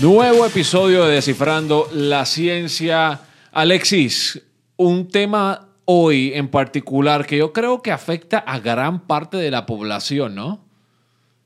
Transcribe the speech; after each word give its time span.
Nuevo 0.00 0.46
episodio 0.46 1.04
de 1.04 1.16
Descifrando 1.16 1.86
la 1.92 2.24
Ciencia. 2.24 3.20
Alexis, 3.52 4.40
un 4.78 5.08
tema 5.08 5.68
hoy 5.84 6.32
en 6.32 6.48
particular 6.48 7.26
que 7.26 7.36
yo 7.36 7.52
creo 7.52 7.82
que 7.82 7.92
afecta 7.92 8.38
a 8.38 8.60
gran 8.60 9.06
parte 9.06 9.36
de 9.36 9.50
la 9.50 9.66
población, 9.66 10.34
¿no? 10.34 10.64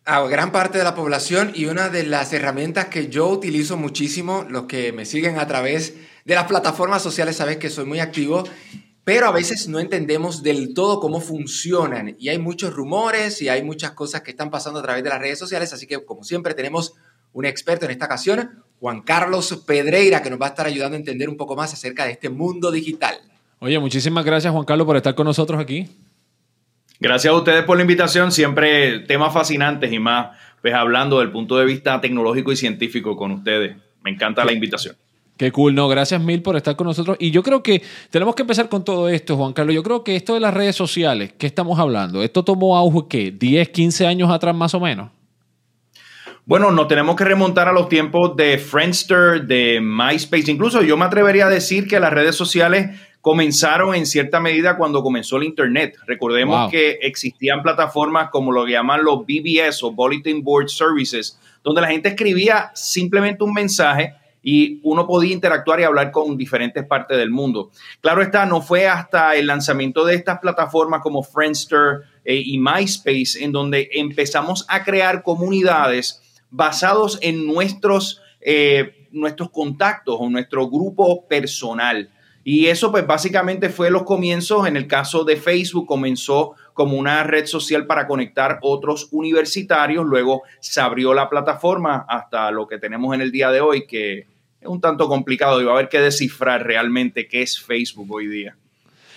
A 0.05 0.21
gran 0.29 0.53
parte 0.53 0.79
de 0.79 0.85
la 0.85 0.95
población 0.95 1.51
y 1.53 1.65
una 1.67 1.89
de 1.89 2.05
las 2.05 2.33
herramientas 2.33 2.87
que 2.87 3.09
yo 3.09 3.29
utilizo 3.29 3.77
muchísimo, 3.77 4.47
los 4.49 4.67
que 4.67 4.93
me 4.93 5.05
siguen 5.05 5.41
a 5.41 5.49
través 5.49 5.95
de 6.25 6.35
las 6.37 6.45
plataformas 6.45 7.03
sociales, 7.03 7.35
sabes 7.35 7.57
que 7.57 7.71
soy 7.71 7.87
muy 7.87 7.99
activo, 7.99 8.45
pero 9.03 9.27
a 9.27 9.33
veces 9.33 9.67
no 9.67 9.81
entendemos 9.81 10.45
del 10.45 10.75
todo 10.75 11.01
cómo 11.01 11.21
funcionan 11.21 12.15
y 12.21 12.29
hay 12.29 12.39
muchos 12.39 12.73
rumores 12.73 13.43
y 13.43 13.49
hay 13.49 13.65
muchas 13.65 13.93
cosas 13.93 14.23
que 14.23 14.31
están 14.31 14.51
pasando 14.51 14.79
a 14.79 14.83
través 14.85 15.03
de 15.03 15.11
las 15.11 15.19
redes 15.19 15.41
sociales, 15.41 15.73
así 15.73 15.89
que 15.89 16.05
como 16.05 16.23
siempre 16.23 16.55
tenemos 16.55 16.95
un 17.35 17.45
experto 17.45 17.85
en 17.85 17.91
esta 17.91 18.07
ocasión, 18.07 18.63
Juan 18.81 19.03
Carlos 19.03 19.63
Pedreira, 19.67 20.23
que 20.23 20.31
nos 20.31 20.41
va 20.41 20.47
a 20.47 20.49
estar 20.51 20.67
ayudando 20.67 20.97
a 20.97 20.99
entender 20.99 21.29
un 21.29 21.37
poco 21.37 21.55
más 21.55 21.73
acerca 21.73 22.07
de 22.07 22.13
este 22.13 22.31
mundo 22.31 22.71
digital. 22.71 23.17
Oye, 23.59 23.79
muchísimas 23.79 24.25
gracias 24.25 24.53
Juan 24.53 24.65
Carlos 24.65 24.87
por 24.87 24.97
estar 24.97 25.15
con 25.15 25.27
nosotros 25.27 25.61
aquí. 25.61 25.89
Gracias 27.01 27.33
a 27.33 27.37
ustedes 27.37 27.65
por 27.65 27.77
la 27.77 27.83
invitación, 27.83 28.31
siempre 28.31 29.01
temas 29.01 29.33
fascinantes 29.35 29.93
y 29.93 29.99
más, 29.99 30.37
pues 30.63 30.75
hablando 30.75 31.19
del 31.19 31.31
punto 31.31 31.57
de 31.59 31.65
vista 31.65 32.01
tecnológico 32.01 32.53
y 32.53 32.57
científico 32.57 33.17
con 33.17 33.33
ustedes. 33.33 33.77
Me 34.03 34.11
encanta 34.11 34.45
la 34.45 34.53
invitación. 34.53 34.97
Qué 35.37 35.51
cool, 35.51 35.75
no, 35.75 35.89
gracias 35.89 36.21
mil 36.21 36.43
por 36.43 36.57
estar 36.57 36.77
con 36.77 36.87
nosotros. 36.87 37.17
Y 37.19 37.33
yo 37.33 37.43
creo 37.43 37.63
que 37.63 37.83
tenemos 38.11 38.37
que 38.37 38.43
empezar 38.43 38.69
con 38.69 38.85
todo 38.85 39.09
esto, 39.09 39.37
Juan 39.37 39.53
Carlos. 39.53 39.75
Yo 39.75 39.83
creo 39.83 40.05
que 40.05 40.15
esto 40.15 40.35
de 40.35 40.41
las 40.41 40.55
redes 40.55 40.77
sociales, 40.77 41.33
¿qué 41.37 41.49
estamos 41.49 41.79
hablando? 41.81 42.23
¿Esto 42.23 42.45
tomó 42.45 42.77
auge 42.77 43.09
qué? 43.09 43.37
¿10, 43.37 43.73
15 43.73 44.07
años 44.07 44.31
atrás 44.31 44.55
más 44.55 44.75
o 44.75 44.81
menos? 44.81 45.11
Bueno, 46.47 46.71
nos 46.71 46.89
tenemos 46.89 47.17
que 47.17 47.25
remontar 47.25 47.69
a 47.69 47.73
los 47.73 47.89
tiempos 47.89 48.37
de 48.37 48.59
Friendster, 48.59 49.47
de 49.47 49.81
MySpace. 49.81 50.51
Incluso 50.51 50.83
yo 50.83 50.95
me 50.99 51.07
atrevería 51.07 51.47
a 51.47 51.51
decir 51.51 51.89
que 51.89 51.99
las 51.99 52.13
redes 52.13 52.37
sociales 52.37 53.01
comenzaron 53.23 53.95
en 53.95 54.05
cierta 54.05 54.41
medida 54.41 54.77
cuando 54.77 55.03
comenzó 55.03 55.39
el 55.39 55.45
Internet. 55.45 55.97
Recordemos 56.07 56.71
que 56.71 56.99
existían 57.01 57.63
plataformas 57.63 58.29
como 58.29 58.53
lo 58.53 58.67
que 58.67 58.73
llaman 58.73 59.03
los 59.03 59.21
BBS 59.21 59.83
o 59.85 59.93
Bulletin 59.93 60.45
Board 60.45 60.69
Services, 60.69 61.41
donde 61.63 61.81
la 61.81 61.89
gente 61.89 62.11
escribía 62.11 62.71
simplemente 62.75 63.43
un 63.43 63.55
mensaje 63.55 64.13
y 64.43 64.81
uno 64.83 65.07
podía 65.07 65.33
interactuar 65.33 65.81
y 65.81 65.85
hablar 65.85 66.11
con 66.11 66.37
diferentes 66.37 66.85
partes 66.85 67.17
del 67.17 67.31
mundo. 67.31 67.71
Claro 68.03 68.21
está, 68.21 68.45
no 68.45 68.61
fue 68.61 68.87
hasta 68.87 69.35
el 69.35 69.47
lanzamiento 69.47 70.05
de 70.05 70.17
estas 70.17 70.41
plataformas 70.41 71.01
como 71.01 71.23
Friendster 71.23 72.03
eh, 72.23 72.43
y 72.45 72.59
MySpace 72.59 73.43
en 73.43 73.51
donde 73.51 73.89
empezamos 73.95 74.67
a 74.69 74.85
crear 74.85 75.23
comunidades 75.23 76.21
basados 76.55 77.19
en 77.21 77.47
nuestros, 77.47 78.23
eh, 78.41 79.09
nuestros 79.11 79.51
contactos 79.51 80.17
o 80.21 80.31
nuestro 80.31 80.71
grupo 80.71 81.27
personal. 81.27 82.11
Y 82.45 82.67
eso 82.67 82.93
pues 82.93 83.05
básicamente 83.07 83.71
fue 83.71 83.91
los 83.91 84.05
comienzos. 84.05 84.69
En 84.69 84.77
el 84.77 84.87
caso 84.87 85.25
de 85.25 85.37
Facebook 85.37 85.87
comenzó 85.87 86.55
como 86.73 86.97
una 86.97 87.25
red 87.25 87.47
social 87.47 87.87
para 87.87 88.07
conectar 88.07 88.59
otros 88.63 89.09
universitarios. 89.11 90.05
Luego 90.07 90.43
se 90.61 90.81
abrió 90.81 91.13
la 91.13 91.29
plataforma 91.29 92.07
hasta 92.09 92.53
lo 92.53 92.69
que 92.69 92.79
tenemos 92.79 93.15
en 93.15 93.23
el 93.23 93.33
día 93.33 93.51
de 93.51 93.61
hoy, 93.61 93.87
que 93.87 94.29
es 94.61 94.69
un 94.69 94.81
tanto 94.81 95.09
complicado 95.09 95.61
y 95.61 95.65
va 95.65 95.73
a 95.73 95.75
haber 95.75 95.89
que 95.89 96.01
descifrar 96.01 96.65
realmente 96.65 97.27
qué 97.27 97.43
es 97.43 97.61
Facebook 97.61 98.13
hoy 98.13 98.29
día. 98.29 98.57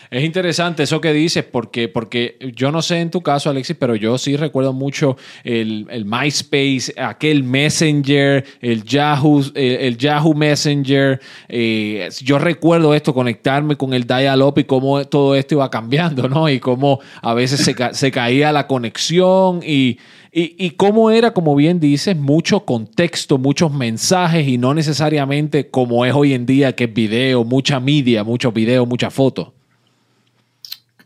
Es 0.10 0.24
interesante 0.24 0.84
eso 0.84 1.02
que 1.02 1.12
dices, 1.12 1.44
porque, 1.44 1.90
porque 1.90 2.38
yo 2.56 2.72
no 2.72 2.82
sé 2.82 3.02
en 3.02 3.12
tu 3.12 3.22
caso, 3.22 3.50
Alexis, 3.50 3.76
pero 3.78 3.96
yo 3.96 4.18
sí 4.18 4.38
recuerdo 4.38 4.74
mucho 4.74 5.18
el, 5.44 6.06
MySpace, 6.06 6.94
aquel 6.98 7.44
Messenger, 7.44 8.46
el 8.62 8.84
Yahoo, 8.84 9.44
el, 9.54 9.98
Yahoo 9.98 10.34
Messenger. 10.34 11.20
Eh, 11.50 12.08
yo 12.22 12.40
recuerdo 12.40 12.94
esto, 12.94 13.14
conectarme 13.14 13.76
con 13.76 13.94
el 13.94 14.06
dial-up 14.06 14.60
y 14.60 14.64
cómo 14.64 15.04
todo 15.06 15.36
esto 15.36 15.56
iba 15.56 15.70
cambiando, 15.70 16.30
¿no? 16.30 16.50
Y 16.50 16.60
cómo 16.60 17.00
a 17.22 17.34
veces 17.34 17.64
se, 17.92 18.12
caía 18.12 18.52
la 18.52 18.68
conexión 18.68 19.62
y, 19.64 20.00
y, 20.32 20.56
y, 20.58 20.72
cómo 20.72 21.12
era, 21.12 21.34
como 21.34 21.56
bien 21.56 21.80
dices, 21.80 22.16
mucho 22.16 22.62
contexto, 22.62 23.38
muchos 23.38 23.74
mensajes 23.74 24.48
y 24.48 24.58
no 24.58 24.74
necesariamente 24.74 25.70
como 25.70 26.06
es 26.06 26.14
hoy 26.14 26.34
en 26.34 26.46
día, 26.46 26.74
que 26.76 26.86
es 26.86 26.94
video, 26.94 27.44
mucha 27.44 27.80
media, 27.80 28.24
muchos 28.24 28.54
videos, 28.54 28.88
muchas 28.88 29.14
fotos. 29.14 29.57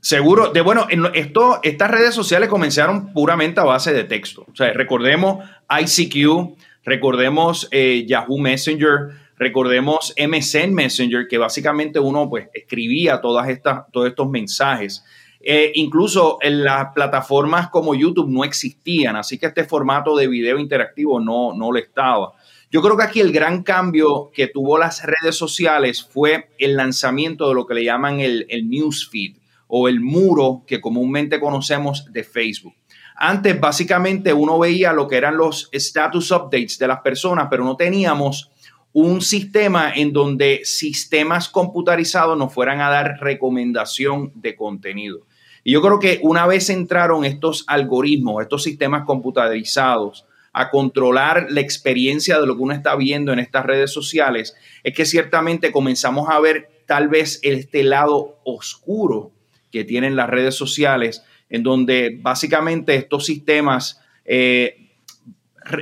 Seguro, 0.02 0.52
de 0.52 0.62
bueno, 0.62 0.88
esto, 1.14 1.60
estas 1.62 1.92
redes 1.92 2.16
sociales 2.16 2.50
comenzaron 2.50 3.14
puramente 3.14 3.60
a 3.60 3.66
base 3.66 3.94
de 3.94 4.04
texto. 4.04 4.48
O 4.52 4.56
sea, 4.56 4.74
recordemos 4.74 5.48
ICQ, 5.70 6.58
recordemos 6.84 7.68
eh, 7.70 8.04
Yahoo 8.08 8.40
Messenger, 8.40 9.12
recordemos 9.38 10.16
MSN 10.18 10.74
Messenger, 10.74 11.28
que 11.28 11.38
básicamente 11.38 12.00
uno 12.00 12.28
pues 12.28 12.50
escribía 12.52 13.22
todas 13.22 13.48
estas, 13.50 13.92
todos 13.92 14.08
estos 14.08 14.28
mensajes. 14.28 15.06
Eh, 15.40 15.72
incluso 15.76 16.40
en 16.42 16.64
las 16.64 16.94
plataformas 16.96 17.70
como 17.70 17.94
YouTube 17.94 18.30
no 18.30 18.44
existían, 18.44 19.16
así 19.16 19.38
que 19.38 19.46
este 19.46 19.66
formato 19.66 20.16
de 20.16 20.28
video 20.28 20.58
interactivo 20.58 21.20
no, 21.20 21.54
no 21.54 21.72
lo 21.72 21.78
estaba. 21.78 22.34
Yo 22.72 22.82
creo 22.82 22.98
que 22.98 23.04
aquí 23.04 23.20
el 23.20 23.32
gran 23.32 23.62
cambio 23.62 24.32
que 24.34 24.48
tuvo 24.48 24.80
las 24.80 25.04
redes 25.04 25.36
sociales 25.36 26.04
fue 26.04 26.50
el 26.58 26.76
lanzamiento 26.76 27.50
de 27.50 27.54
lo 27.54 27.68
que 27.68 27.76
le 27.76 27.84
llaman 27.84 28.20
el, 28.20 28.48
el 28.50 28.68
newsfeed 28.68 29.41
o 29.74 29.88
el 29.88 30.02
muro 30.02 30.64
que 30.68 30.82
comúnmente 30.82 31.40
conocemos 31.40 32.12
de 32.12 32.26
Facebook. 32.26 32.74
Antes 33.16 33.58
básicamente 33.58 34.34
uno 34.34 34.60
veía 34.60 34.92
lo 34.92 35.08
que 35.08 35.16
eran 35.16 35.38
los 35.38 35.70
status 35.72 36.30
updates 36.32 36.78
de 36.78 36.90
las 36.90 37.00
personas, 37.00 37.48
pero 37.50 37.64
no 37.64 37.78
teníamos 37.78 38.52
un 38.92 39.22
sistema 39.22 39.94
en 39.96 40.12
donde 40.12 40.60
sistemas 40.66 41.48
computarizados 41.48 42.38
nos 42.38 42.54
fueran 42.54 42.82
a 42.82 42.90
dar 42.90 43.20
recomendación 43.22 44.34
de 44.36 44.58
contenido. 44.58 45.20
Y 45.64 45.72
yo 45.72 45.82
creo 45.82 46.00
que 46.00 46.20
una 46.22 46.46
vez 46.48 46.70
entraron 46.70 47.24
estos 47.24 47.64
algoritmos, 47.68 48.42
estos 48.42 48.64
sistemas 48.64 49.06
computarizados 49.06 50.26
a 50.52 50.70
controlar 50.70 51.48
la 51.50 51.62
experiencia 51.62 52.42
de 52.42 52.46
lo 52.46 52.58
que 52.58 52.64
uno 52.64 52.74
está 52.74 52.98
viendo 52.98 53.32
en 53.32 53.40
estas 53.40 53.66
redes 53.66 53.94
sociales, 53.94 54.54
es 54.84 54.94
que 54.94 55.06
ciertamente 55.06 55.72
comenzamos 55.72 56.28
a 56.30 56.42
ver 56.42 56.84
tal 56.88 57.08
vez 57.08 57.40
este 57.42 57.84
lado 57.84 58.42
oscuro 58.44 59.32
que 59.72 59.84
tienen 59.84 60.16
las 60.16 60.30
redes 60.30 60.56
sociales, 60.56 61.24
en 61.50 61.64
donde 61.64 62.18
básicamente 62.22 62.96
estos 62.96 63.26
sistemas 63.26 64.02
eh, 64.26 64.82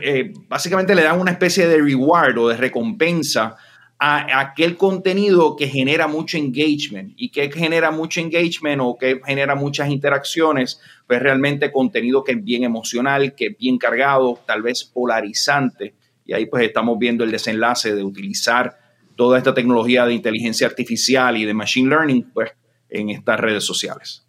eh, 0.01 0.33
básicamente 0.47 0.95
le 0.95 1.03
dan 1.03 1.19
una 1.19 1.31
especie 1.31 1.67
de 1.67 1.77
reward 1.77 2.37
o 2.37 2.49
de 2.49 2.57
recompensa 2.57 3.57
a, 3.97 4.39
aquel 4.39 4.77
contenido 4.77 5.55
que 5.55 5.67
genera 5.67 6.07
mucho 6.07 6.37
engagement 6.37 7.13
y 7.17 7.29
que 7.29 7.51
genera 7.51 7.91
mucho 7.91 8.19
engagement 8.19 8.81
o 8.81 8.97
que 8.97 9.21
genera 9.25 9.55
muchas 9.55 9.89
interacciones, 9.89 10.81
pues 11.07 11.21
realmente 11.21 11.71
contenido 11.71 12.23
que 12.23 12.33
es 12.33 12.43
bien 12.43 12.63
emocional, 12.63 13.35
que 13.35 13.47
es 13.47 13.57
bien 13.57 13.77
cargado, 13.77 14.39
tal 14.45 14.61
vez 14.61 14.83
polarizante. 14.83 15.93
Y 16.25 16.33
ahí 16.33 16.45
pues 16.45 16.63
estamos 16.63 16.97
viendo 16.99 17.23
el 17.23 17.31
desenlace 17.31 17.95
de 17.95 18.03
utilizar 18.03 18.77
toda 19.15 19.37
esta 19.37 19.53
tecnología 19.53 20.05
de 20.05 20.13
inteligencia 20.13 20.67
artificial 20.67 21.35
y 21.35 21.45
de 21.45 21.53
machine 21.53 21.89
learning, 21.89 22.31
pues 22.33 22.51
en 22.89 23.09
estas 23.09 23.39
redes 23.39 23.63
sociales. 23.63 24.25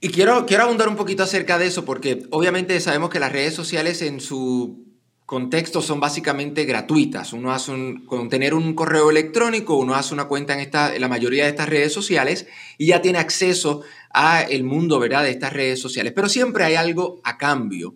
Y 0.00 0.10
quiero, 0.10 0.44
quiero 0.44 0.64
abundar 0.64 0.88
un 0.88 0.96
poquito 0.96 1.22
acerca 1.22 1.58
de 1.58 1.66
eso, 1.66 1.84
porque 1.84 2.26
obviamente 2.30 2.78
sabemos 2.80 3.10
que 3.10 3.18
las 3.18 3.32
redes 3.32 3.54
sociales 3.54 4.02
en 4.02 4.20
su 4.20 4.84
contexto 5.24 5.82
son 5.82 6.00
básicamente 6.00 6.64
gratuitas. 6.64 7.32
Uno 7.32 7.52
hace 7.52 7.72
un, 7.72 8.04
con 8.06 8.28
tener 8.28 8.54
un 8.54 8.74
correo 8.74 9.10
electrónico, 9.10 9.76
uno 9.76 9.94
hace 9.94 10.14
una 10.14 10.26
cuenta 10.26 10.54
en, 10.54 10.60
esta, 10.60 10.96
la 10.98 11.08
mayoría 11.08 11.44
de 11.44 11.50
estas 11.50 11.68
redes 11.68 11.92
sociales 11.92 12.46
y 12.78 12.88
ya 12.88 13.02
tiene 13.02 13.18
acceso 13.18 13.82
a 14.10 14.42
el 14.42 14.64
mundo 14.64 14.98
¿verdad? 14.98 15.24
de 15.24 15.30
estas 15.30 15.52
redes 15.52 15.80
sociales. 15.80 16.12
Pero 16.14 16.28
siempre 16.28 16.64
hay 16.64 16.74
algo 16.74 17.20
a 17.24 17.38
cambio. 17.38 17.94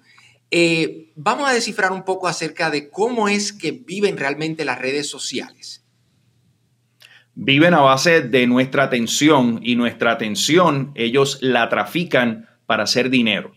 Eh, 0.50 1.12
vamos 1.14 1.49
a 1.49 1.52
descifrar 1.52 1.93
un 1.93 2.05
poco 2.05 2.26
acerca 2.26 2.70
de 2.70 2.90
cómo 2.90 3.28
es 3.28 3.52
que 3.52 3.70
viven 3.70 4.16
realmente 4.16 4.64
las 4.64 4.81
redes 4.81 5.08
sociales 5.08 5.80
viven 7.42 7.72
a 7.72 7.81
base 7.81 8.20
de 8.20 8.46
nuestra 8.46 8.82
atención 8.82 9.60
y 9.62 9.75
nuestra 9.75 10.12
atención 10.12 10.92
ellos 10.94 11.38
la 11.40 11.70
trafican 11.70 12.50
para 12.66 12.82
hacer 12.82 13.08
dinero. 13.08 13.52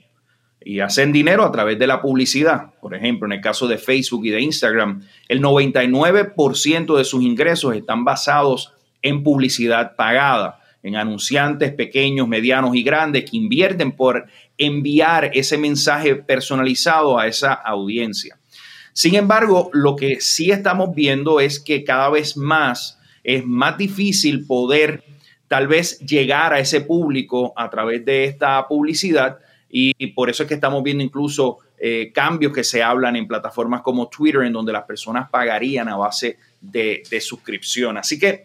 Y 0.63 0.79
hacen 0.79 1.11
dinero 1.11 1.43
a 1.43 1.51
través 1.51 1.77
de 1.77 1.87
la 1.87 2.01
publicidad. 2.01 2.71
Por 2.81 2.95
ejemplo, 2.95 3.25
en 3.25 3.33
el 3.33 3.41
caso 3.41 3.67
de 3.67 3.77
Facebook 3.77 4.25
y 4.25 4.29
de 4.29 4.39
Instagram, 4.39 5.01
el 5.27 5.41
99% 5.41 6.97
de 6.97 7.03
sus 7.03 7.23
ingresos 7.23 7.75
están 7.75 8.05
basados 8.05 8.71
en 9.01 9.21
publicidad 9.21 9.97
pagada, 9.97 10.61
en 10.81 10.95
anunciantes 10.95 11.73
pequeños, 11.73 12.29
medianos 12.29 12.77
y 12.77 12.83
grandes 12.83 13.29
que 13.29 13.35
invierten 13.35 13.91
por 13.91 14.27
enviar 14.57 15.31
ese 15.33 15.57
mensaje 15.57 16.15
personalizado 16.15 17.19
a 17.19 17.27
esa 17.27 17.51
audiencia. 17.51 18.39
Sin 18.93 19.15
embargo, 19.15 19.69
lo 19.73 19.97
que 19.97 20.21
sí 20.21 20.51
estamos 20.51 20.95
viendo 20.95 21.41
es 21.41 21.59
que 21.59 21.83
cada 21.83 22.09
vez 22.09 22.37
más 22.37 22.97
es 23.23 23.45
más 23.45 23.77
difícil 23.77 24.45
poder 24.45 25.03
tal 25.47 25.67
vez 25.67 25.99
llegar 25.99 26.53
a 26.53 26.59
ese 26.59 26.81
público 26.81 27.53
a 27.55 27.69
través 27.69 28.03
de 28.05 28.25
esta 28.25 28.67
publicidad 28.67 29.37
Y, 29.69 30.07
por 30.07 30.29
eso 30.29 30.43
es 30.43 30.49
que 30.49 30.55
estamos 30.55 30.83
viendo 30.83 31.03
incluso 31.03 31.57
eh, 31.79 32.11
cambios 32.13 32.53
que 32.53 32.63
se 32.63 32.83
hablan 32.83 33.15
en 33.15 33.27
plataformas 33.27 33.81
como 33.81 34.07
Twitter, 34.07 34.43
en 34.43 34.53
donde 34.53 34.71
las 34.71 34.83
personas 34.83 35.29
pagarían 35.31 35.89
a 35.89 35.95
base 35.95 36.37
de, 36.61 37.01
de 37.09 37.19
suscripción. 37.19 37.97
Así 37.97 38.19
que 38.19 38.43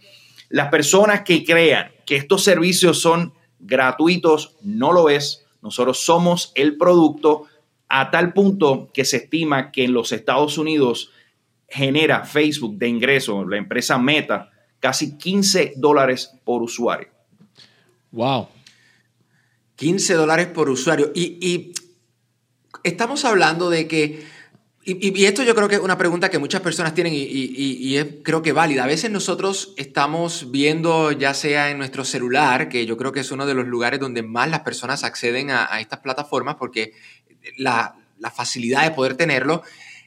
las 0.49 0.71
personas 0.71 1.23
que 1.23 1.45
crean 1.45 1.91
que 2.07 2.17
estos 2.17 2.45
servicios 2.45 3.01
son 3.01 3.35
gratuitos, 3.59 4.57
no 4.63 4.93
lo 4.93 5.11
es. 5.11 5.45
Nosotros 5.61 5.99
somos 5.99 6.53
el 6.55 6.79
producto 6.79 7.47
a 7.89 8.11
tal 8.11 8.33
punto 8.33 8.91
que 8.93 9.05
se 9.05 9.19
estima 9.19 9.71
que 9.71 9.85
en 9.85 9.93
los 9.93 10.13
Estados 10.13 10.57
Unidos 10.57 11.11
genera 11.69 12.25
Facebook 12.25 12.79
de 12.79 12.89
ingreso, 12.89 13.45
la 13.45 13.59
empresa 13.59 13.99
Meta, 13.99 14.51
casi 14.81 15.17
15 15.17 15.75
dólares 15.77 16.33
por 16.45 16.63
usuario. 16.63 17.09
Wow. 18.13 18.49
15 19.77 20.15
dólares 20.15 20.49
por 20.49 20.69
usuario. 20.69 21.13
Y, 21.15 21.73
estamos 22.83 23.25
hablando 23.25 23.71
de 23.71 23.87
que, 23.87 24.27
y, 24.85 25.25
esto 25.25 25.43
yo 25.43 25.55
creo 25.55 25.69
que 25.69 25.77
es 25.77 25.81
una 25.81 25.99
pregunta 25.99 26.31
que 26.31 26.39
muchas 26.39 26.61
personas 26.63 26.95
tienen 26.95 27.13
y, 27.15 27.97
es 27.97 28.07
creo 28.25 28.43
que 28.43 28.53
válida. 28.53 28.85
A 28.85 28.87
veces 28.87 29.11
nosotros 29.11 29.75
estamos 29.77 30.51
viendo, 30.51 31.13
ya 31.13 31.35
sea 31.35 31.71
en 31.71 31.79
nuestro 31.79 32.05
celular, 32.05 32.69
que 32.69 32.87
yo 32.87 32.97
creo 32.97 33.13
que 33.13 33.21
es 33.21 33.31
uno 33.31 33.47
de 33.47 33.55
los 33.55 33.67
lugares 33.67 34.01
donde 34.01 34.23
más 34.23 34.49
las 34.51 34.61
personas 34.61 35.05
acceden 35.05 35.51
a, 35.51 35.81
estas 35.81 36.01
plataformas 36.01 36.57
porque 36.57 36.93
la, 37.57 37.95
facilidad 38.35 38.83
de 38.83 38.91
poder 38.91 39.15
tenerlo, 39.15 39.63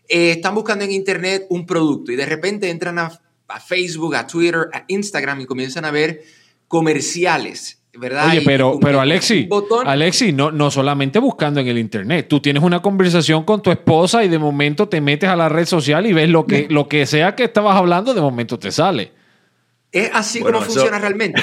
eh, 0.09 0.31
están 0.31 0.53
buscando 0.53 0.83
en 0.83 0.91
Internet 0.91 1.45
un 1.49 1.65
producto 1.65 2.11
y 2.11 2.17
de 2.17 2.25
repente 2.25 2.69
entran 2.69 2.99
a 2.99 3.21
Facebook, 3.59 4.15
a 4.15 4.25
Twitter, 4.25 4.69
a 4.73 4.85
Instagram 4.87 5.41
y 5.41 5.45
comienzan 5.45 5.85
a 5.85 5.91
ver 5.91 6.23
comerciales 6.67 7.81
¿verdad? 7.97 8.29
Oye, 8.29 8.41
pero, 8.45 8.79
pero 8.79 9.01
Alexi, 9.01 9.49
Alexi, 9.85 10.31
no, 10.31 10.51
no 10.51 10.71
solamente 10.71 11.19
buscando 11.19 11.59
en 11.59 11.67
el 11.67 11.77
internet. 11.77 12.27
Tú 12.27 12.39
tienes 12.39 12.63
una 12.63 12.81
conversación 12.81 13.43
con 13.43 13.61
tu 13.61 13.71
esposa 13.71 14.23
y 14.23 14.29
de 14.29 14.39
momento 14.39 14.87
te 14.87 15.01
metes 15.01 15.29
a 15.29 15.35
la 15.35 15.49
red 15.49 15.65
social 15.65 16.05
y 16.05 16.13
ves 16.13 16.29
lo 16.29 16.45
que, 16.45 16.67
lo 16.69 16.87
que 16.87 17.05
sea 17.05 17.35
que 17.35 17.43
estabas 17.43 17.75
hablando, 17.75 18.13
de 18.13 18.21
momento 18.21 18.57
te 18.57 18.71
sale. 18.71 19.11
¿Es 19.91 20.09
así 20.13 20.39
como 20.39 20.61
funciona 20.61 20.99
realmente? 20.99 21.41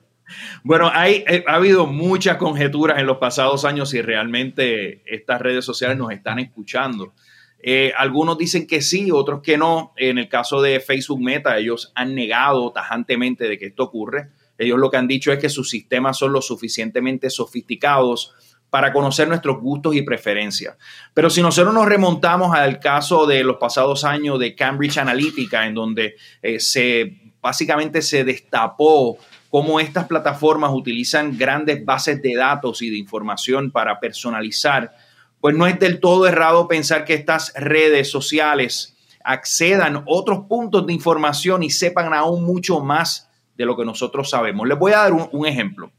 bueno, 0.64 0.90
hay, 0.92 1.24
eh, 1.28 1.44
ha 1.46 1.54
habido 1.54 1.86
muchas 1.86 2.36
conjeturas 2.36 2.98
en 2.98 3.06
los 3.06 3.18
pasados 3.18 3.64
años 3.64 3.90
si 3.90 4.02
realmente 4.02 5.02
estas 5.06 5.40
redes 5.40 5.64
sociales 5.64 5.96
nos 5.96 6.10
están 6.10 6.40
escuchando. 6.40 7.14
Eh, 7.62 7.92
algunos 7.96 8.38
dicen 8.38 8.66
que 8.66 8.80
sí, 8.80 9.10
otros 9.10 9.42
que 9.42 9.58
no. 9.58 9.92
En 9.96 10.18
el 10.18 10.28
caso 10.28 10.62
de 10.62 10.80
Facebook 10.80 11.20
Meta, 11.20 11.58
ellos 11.58 11.92
han 11.94 12.14
negado 12.14 12.72
tajantemente 12.72 13.48
de 13.48 13.58
que 13.58 13.66
esto 13.66 13.84
ocurre. 13.84 14.30
Ellos 14.58 14.78
lo 14.78 14.90
que 14.90 14.96
han 14.96 15.08
dicho 15.08 15.32
es 15.32 15.38
que 15.38 15.48
sus 15.48 15.70
sistemas 15.70 16.18
son 16.18 16.32
lo 16.32 16.42
suficientemente 16.42 17.30
sofisticados 17.30 18.34
para 18.68 18.92
conocer 18.92 19.26
nuestros 19.28 19.60
gustos 19.60 19.94
y 19.96 20.02
preferencias. 20.02 20.76
Pero 21.12 21.28
si 21.28 21.42
nosotros 21.42 21.74
nos 21.74 21.86
remontamos 21.86 22.54
al 22.54 22.78
caso 22.78 23.26
de 23.26 23.42
los 23.42 23.56
pasados 23.56 24.04
años 24.04 24.38
de 24.38 24.54
Cambridge 24.54 24.98
Analytica, 24.98 25.66
en 25.66 25.74
donde 25.74 26.16
eh, 26.40 26.60
se 26.60 27.30
básicamente 27.42 28.02
se 28.02 28.22
destapó 28.22 29.18
cómo 29.50 29.80
estas 29.80 30.06
plataformas 30.06 30.70
utilizan 30.72 31.36
grandes 31.36 31.84
bases 31.84 32.22
de 32.22 32.36
datos 32.36 32.82
y 32.82 32.90
de 32.90 32.98
información 32.98 33.70
para 33.70 33.98
personalizar, 33.98 34.94
pues 35.40 35.56
no 35.56 35.66
es 35.66 35.78
del 35.78 36.00
todo 36.00 36.26
errado 36.26 36.68
pensar 36.68 37.04
que 37.04 37.14
estas 37.14 37.52
redes 37.54 38.10
sociales 38.10 38.96
accedan 39.24 40.02
otros 40.06 40.46
puntos 40.48 40.86
de 40.86 40.92
información 40.92 41.62
y 41.62 41.70
sepan 41.70 42.12
aún 42.14 42.44
mucho 42.44 42.80
más 42.80 43.30
de 43.56 43.64
lo 43.64 43.76
que 43.76 43.84
nosotros 43.84 44.30
sabemos. 44.30 44.66
Les 44.66 44.78
voy 44.78 44.92
a 44.92 44.98
dar 44.98 45.12
un, 45.12 45.46
ejemplo. 45.46 45.92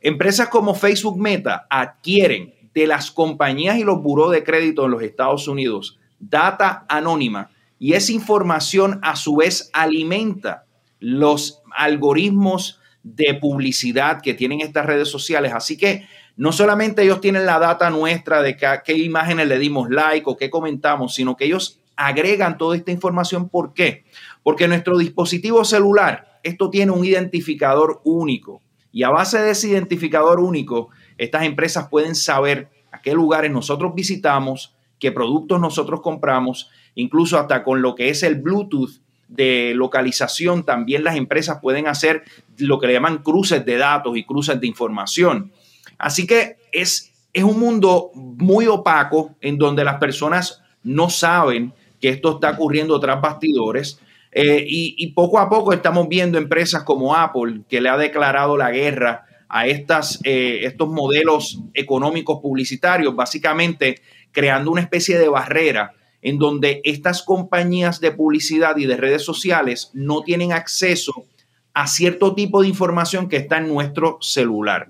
Empresas 0.00 0.48
como 0.48 0.74
Facebook 0.74 1.18
Meta 1.18 1.66
adquieren 1.70 2.54
de 2.74 2.86
las 2.86 3.10
compañías 3.10 3.78
y 3.78 3.84
los 3.84 4.02
buros 4.02 4.30
de 4.30 4.44
crédito 4.44 4.84
en 4.84 4.90
los 4.92 5.02
Estados 5.02 5.48
Unidos 5.48 5.98
data 6.18 6.84
anónima 6.88 7.50
y 7.78 7.92
esa 7.92 8.12
información 8.12 8.98
a 9.02 9.16
su 9.16 9.36
vez 9.36 9.70
alimenta 9.72 10.64
los 10.98 11.62
algoritmos 11.76 12.80
de 13.02 13.34
publicidad 13.34 14.20
que 14.20 14.34
tienen 14.34 14.60
estas 14.60 14.84
redes 14.84 15.08
sociales. 15.08 15.52
Así 15.54 15.76
que 15.76 16.06
no 16.38 16.52
solamente 16.52 17.02
ellos 17.02 17.20
tienen 17.20 17.46
la 17.46 17.58
data 17.58 17.90
nuestra 17.90 18.40
de 18.42 18.56
qué 18.56 18.96
imágenes 18.96 19.48
le 19.48 19.58
dimos 19.58 19.90
like 19.90 20.22
o 20.24 20.36
qué 20.36 20.48
comentamos, 20.48 21.14
sino 21.14 21.36
que 21.36 21.46
ellos 21.46 21.80
agregan 21.96 22.56
toda 22.56 22.76
esta 22.76 22.92
información. 22.92 23.48
¿Por 23.48 23.74
qué? 23.74 24.04
Porque 24.44 24.68
nuestro 24.68 24.96
dispositivo 24.96 25.64
celular 25.64 26.38
esto 26.44 26.70
tiene 26.70 26.92
un 26.92 27.04
identificador 27.04 28.00
único. 28.04 28.62
Y 28.92 29.02
a 29.02 29.10
base 29.10 29.40
de 29.40 29.50
ese 29.50 29.68
identificador 29.68 30.38
único, 30.38 30.90
estas 31.18 31.42
empresas 31.42 31.88
pueden 31.88 32.14
saber 32.14 32.68
a 32.92 33.02
qué 33.02 33.14
lugares 33.14 33.50
nosotros 33.50 33.92
visitamos, 33.96 34.76
qué 35.00 35.10
productos 35.10 35.60
nosotros 35.60 36.00
compramos, 36.02 36.70
incluso 36.94 37.36
hasta 37.36 37.64
con 37.64 37.82
lo 37.82 37.96
que 37.96 38.10
es 38.10 38.22
el 38.22 38.36
Bluetooth 38.36 39.02
de 39.26 39.72
localización, 39.74 40.64
también 40.64 41.02
las 41.02 41.16
empresas 41.16 41.58
pueden 41.60 41.88
hacer 41.88 42.22
lo 42.58 42.78
que 42.78 42.86
le 42.86 42.94
llaman 42.94 43.24
cruces 43.24 43.66
de 43.66 43.76
datos 43.76 44.16
y 44.16 44.24
cruces 44.24 44.60
de 44.60 44.68
información. 44.68 45.52
Así 45.96 46.26
que 46.26 46.56
es, 46.72 47.12
es 47.32 47.44
un 47.44 47.58
mundo 47.58 48.10
muy 48.14 48.66
opaco 48.66 49.36
en 49.40 49.56
donde 49.58 49.84
las 49.84 49.96
personas 49.96 50.62
no 50.82 51.10
saben 51.10 51.72
que 52.00 52.08
esto 52.10 52.34
está 52.34 52.50
ocurriendo 52.50 52.98
tras 53.00 53.20
bastidores 53.20 54.00
eh, 54.32 54.64
y, 54.66 55.06
poco 55.12 55.38
a 55.38 55.48
poco 55.48 55.72
estamos 55.72 56.08
viendo 56.08 56.38
empresas 56.38 56.82
como 56.82 57.14
Apple, 57.14 57.62
que 57.68 57.80
le 57.80 57.88
ha 57.88 57.96
declarado 57.96 58.56
la 58.56 58.70
guerra 58.70 59.24
a 59.48 59.66
estas, 59.66 60.20
eh, 60.24 60.60
estos 60.62 60.88
modelos 60.88 61.60
económicos 61.74 62.40
publicitarios, 62.40 63.16
básicamente 63.16 64.00
creando 64.30 64.70
una 64.70 64.82
especie 64.82 65.18
de 65.18 65.28
barrera 65.28 65.94
en 66.20 66.38
donde 66.38 66.80
estas 66.84 67.22
compañías 67.22 68.00
de 68.00 68.12
publicidad 68.12 68.76
y 68.76 68.86
de 68.86 68.96
redes 68.96 69.24
sociales 69.24 69.90
no 69.94 70.22
tienen 70.22 70.52
acceso 70.52 71.24
a 71.72 71.86
cierto 71.86 72.34
tipo 72.34 72.60
de 72.60 72.68
información 72.68 73.28
que 73.28 73.36
está 73.36 73.58
en 73.58 73.68
nuestro 73.68 74.18
celular. 74.20 74.88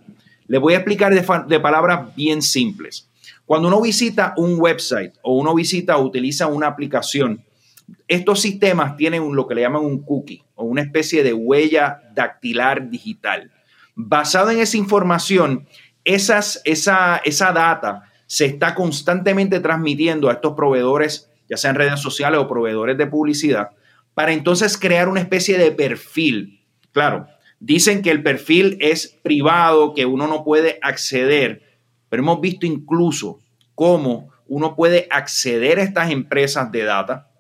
Les 0.49 0.61
voy 0.61 0.75
a 0.75 0.79
explicar 0.79 1.15
de, 1.15 1.25
de 1.47 1.61
palabras 1.61 2.15
bien 2.17 2.43
simples. 2.43 3.09
Cuando 3.47 3.69
uno 3.69 3.81
visita 3.81 4.35
un 4.37 4.61
website 4.61 5.15
o 5.23 5.37
uno 5.37 5.55
visita 5.55 5.97
o 5.97 6.05
utiliza 6.05 6.49
una 6.49 6.67
aplicación, 6.67 7.45
estos 8.07 8.41
sistemas 8.41 8.97
tienen 8.97 9.35
lo 9.35 9.47
que 9.47 9.55
le 9.55 9.63
llaman 9.63 9.85
un 9.85 10.03
cookie 10.03 10.43
o 10.55 10.65
una 10.65 10.83
especie 10.83 11.23
de 11.23 11.33
huella 11.33 12.03
dactilar 12.15 12.91
digital. 12.91 13.51
Basado 13.95 14.51
en 14.51 14.59
esa 14.61 14.77
información, 14.77 15.67
esas, 16.05 16.61
esa, 16.65 17.21
esa 17.25 17.53
data 17.53 18.05
se 18.27 18.45
está 18.45 18.75
constantemente 18.75 19.61
transmitiendo 19.61 20.29
a 20.29 20.35
estos 20.35 20.55
proveedores, 20.55 21.31
ya 21.49 21.57
sean 21.57 21.75
redes 21.75 22.01
sociales 22.01 22.41
o 22.41 22.49
proveedores 22.49 22.99
de 22.99 23.07
publicidad, 23.07 23.71
para 24.15 24.33
entonces 24.33 24.77
crear 24.77 25.09
una 25.09 25.21
especie 25.21 25.57
de 25.57 25.73
perfil. 25.73 26.61
Claro, 26.93 27.27
dicen 27.61 28.03
que 28.03 28.11
el 28.11 28.23
perfil 28.23 28.77
es 28.81 29.19
privado, 29.23 29.95
que 29.95 30.07
uno 30.07 30.27
no 30.27 30.45
puede 30.45 30.79
acceder, 30.83 31.63
pero 32.09 32.23
hemos 32.23 32.41
visto 32.41 32.67
incluso 32.67 33.41
cómo 33.75 34.31
uno 34.47 34.75
puede 34.75 35.07
acceder 35.11 35.79
a 35.79 35.83
estas 35.83 36.11
empresas 36.11 36.73
de 36.73 36.85
data 36.85 37.31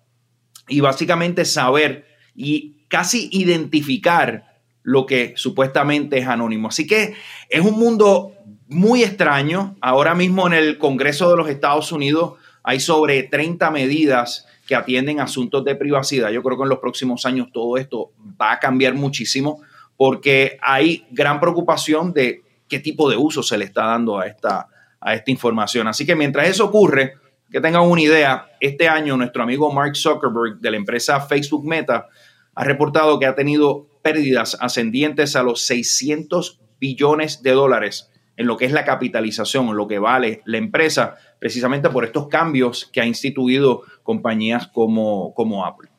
y 0.68 0.80
básicamente 0.80 1.44
saber 1.44 2.06
y 2.34 2.84
casi 2.88 3.28
identificar 3.32 4.60
lo 4.82 5.06
que 5.06 5.34
supuestamente 5.36 6.18
es 6.18 6.26
anónimo. 6.26 6.68
Así 6.68 6.86
que 6.86 7.14
es 7.48 7.60
un 7.60 7.78
mundo 7.78 8.32
muy 8.68 9.02
extraño. 9.02 9.76
Ahora 9.80 10.14
mismo 10.14 10.46
en 10.46 10.52
el 10.52 10.78
Congreso 10.78 11.30
de 11.30 11.36
los 11.36 11.48
Estados 11.48 11.92
Unidos 11.92 12.34
hay 12.62 12.80
sobre 12.80 13.22
30 13.22 13.70
medidas 13.70 14.46
que 14.66 14.74
atienden 14.74 15.20
asuntos 15.20 15.64
de 15.64 15.74
privacidad. 15.74 16.30
Yo 16.30 16.42
creo 16.42 16.58
que 16.58 16.64
en 16.64 16.68
los 16.68 16.78
próximos 16.78 17.24
años 17.24 17.48
todo 17.52 17.78
esto 17.78 18.12
va 18.40 18.52
a 18.52 18.58
cambiar 18.58 18.94
muchísimo 18.94 19.62
porque 19.98 20.58
hay 20.62 21.04
gran 21.10 21.40
preocupación 21.40 22.14
de 22.14 22.44
qué 22.68 22.78
tipo 22.78 23.10
de 23.10 23.16
uso 23.16 23.42
se 23.42 23.58
le 23.58 23.64
está 23.64 23.84
dando 23.84 24.18
a 24.18 24.28
esta, 24.28 24.68
a 25.00 25.14
esta 25.14 25.30
información. 25.30 25.88
Así 25.88 26.06
que 26.06 26.14
mientras 26.14 26.48
eso 26.48 26.66
ocurre, 26.66 27.14
que 27.50 27.60
tengan 27.60 27.82
una 27.82 28.00
idea, 28.00 28.46
este 28.60 28.88
año 28.88 29.16
nuestro 29.16 29.42
amigo 29.42 29.72
Mark 29.72 29.96
Zuckerberg 29.96 30.60
de 30.60 30.70
la 30.70 30.76
empresa 30.76 31.20
Facebook 31.20 31.66
Meta 31.66 32.06
ha 32.54 32.64
reportado 32.64 33.18
que 33.18 33.26
ha 33.26 33.34
tenido 33.34 33.88
pérdidas 34.02 34.56
ascendientes 34.60 35.34
a 35.34 35.42
los 35.42 35.62
600 35.62 36.60
billones 36.78 37.42
de 37.42 37.50
dólares 37.50 38.12
en 38.36 38.46
lo 38.46 38.56
que 38.56 38.66
es 38.66 38.72
la 38.72 38.84
capitalización, 38.84 39.66
en 39.66 39.76
lo 39.76 39.88
que 39.88 39.98
vale 39.98 40.42
la 40.44 40.58
empresa, 40.58 41.16
precisamente 41.40 41.90
por 41.90 42.04
estos 42.04 42.28
cambios 42.28 42.88
que 42.92 43.00
ha 43.00 43.06
instituido 43.06 43.82
compañías 44.04 44.68
como, 44.68 45.34
como 45.34 45.66
Apple. 45.66 45.90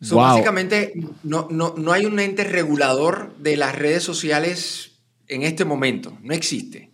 Básicamente, 0.00 0.92
no, 1.24 1.48
no, 1.50 1.74
no 1.76 1.92
hay 1.92 2.06
un 2.06 2.20
ente 2.20 2.44
regulador 2.44 3.34
de 3.38 3.56
las 3.56 3.74
redes 3.74 4.02
sociales 4.02 5.00
en 5.26 5.42
este 5.42 5.64
momento, 5.64 6.16
no 6.22 6.32
existe. 6.34 6.90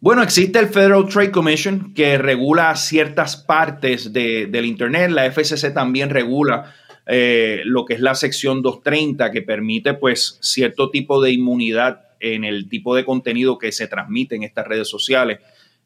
Bueno, 0.00 0.22
existe 0.22 0.58
el 0.58 0.68
Federal 0.68 1.08
Trade 1.08 1.30
Commission 1.30 1.94
que 1.94 2.18
regula 2.18 2.76
ciertas 2.76 3.38
partes 3.38 4.12
del 4.12 4.66
Internet. 4.66 5.10
La 5.10 5.24
FCC 5.30 5.72
también 5.72 6.10
regula 6.10 6.74
eh, 7.06 7.62
lo 7.64 7.86
que 7.86 7.94
es 7.94 8.00
la 8.00 8.14
sección 8.14 8.60
230 8.60 9.30
que 9.30 9.40
permite 9.40 9.94
pues 9.94 10.38
cierto 10.42 10.90
tipo 10.90 11.22
de 11.22 11.32
inmunidad 11.32 12.02
en 12.20 12.44
el 12.44 12.68
tipo 12.68 12.94
de 12.94 13.06
contenido 13.06 13.56
que 13.56 13.72
se 13.72 13.86
transmite 13.86 14.36
en 14.36 14.42
estas 14.42 14.66
redes 14.66 14.88
sociales. 14.88 15.38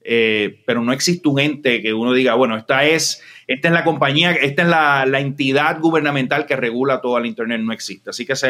Eh, 0.02 0.62
pero 0.64 0.83
no 0.83 0.93
existe 0.93 1.28
un 1.28 1.38
ente 1.38 1.83
que 1.83 1.93
uno 1.93 2.12
diga, 2.12 2.35
bueno, 2.35 2.57
esta 2.57 2.85
es, 2.85 3.23
esta 3.47 3.69
es 3.69 3.75
la 3.75 3.85
compañía, 3.85 4.33
esta 4.33 4.62
es 4.62 4.69
la, 4.69 5.21
entidad 5.21 5.81
gubernamental 5.81 6.47
que 6.47 6.57
regula 6.57 7.00
todo 7.00 7.19
el 7.19 7.26
Internet, 7.26 7.61
no 7.61 7.73
existe. 7.73 8.11
Así 8.11 8.25
que 8.25 8.33
es, 8.33 8.43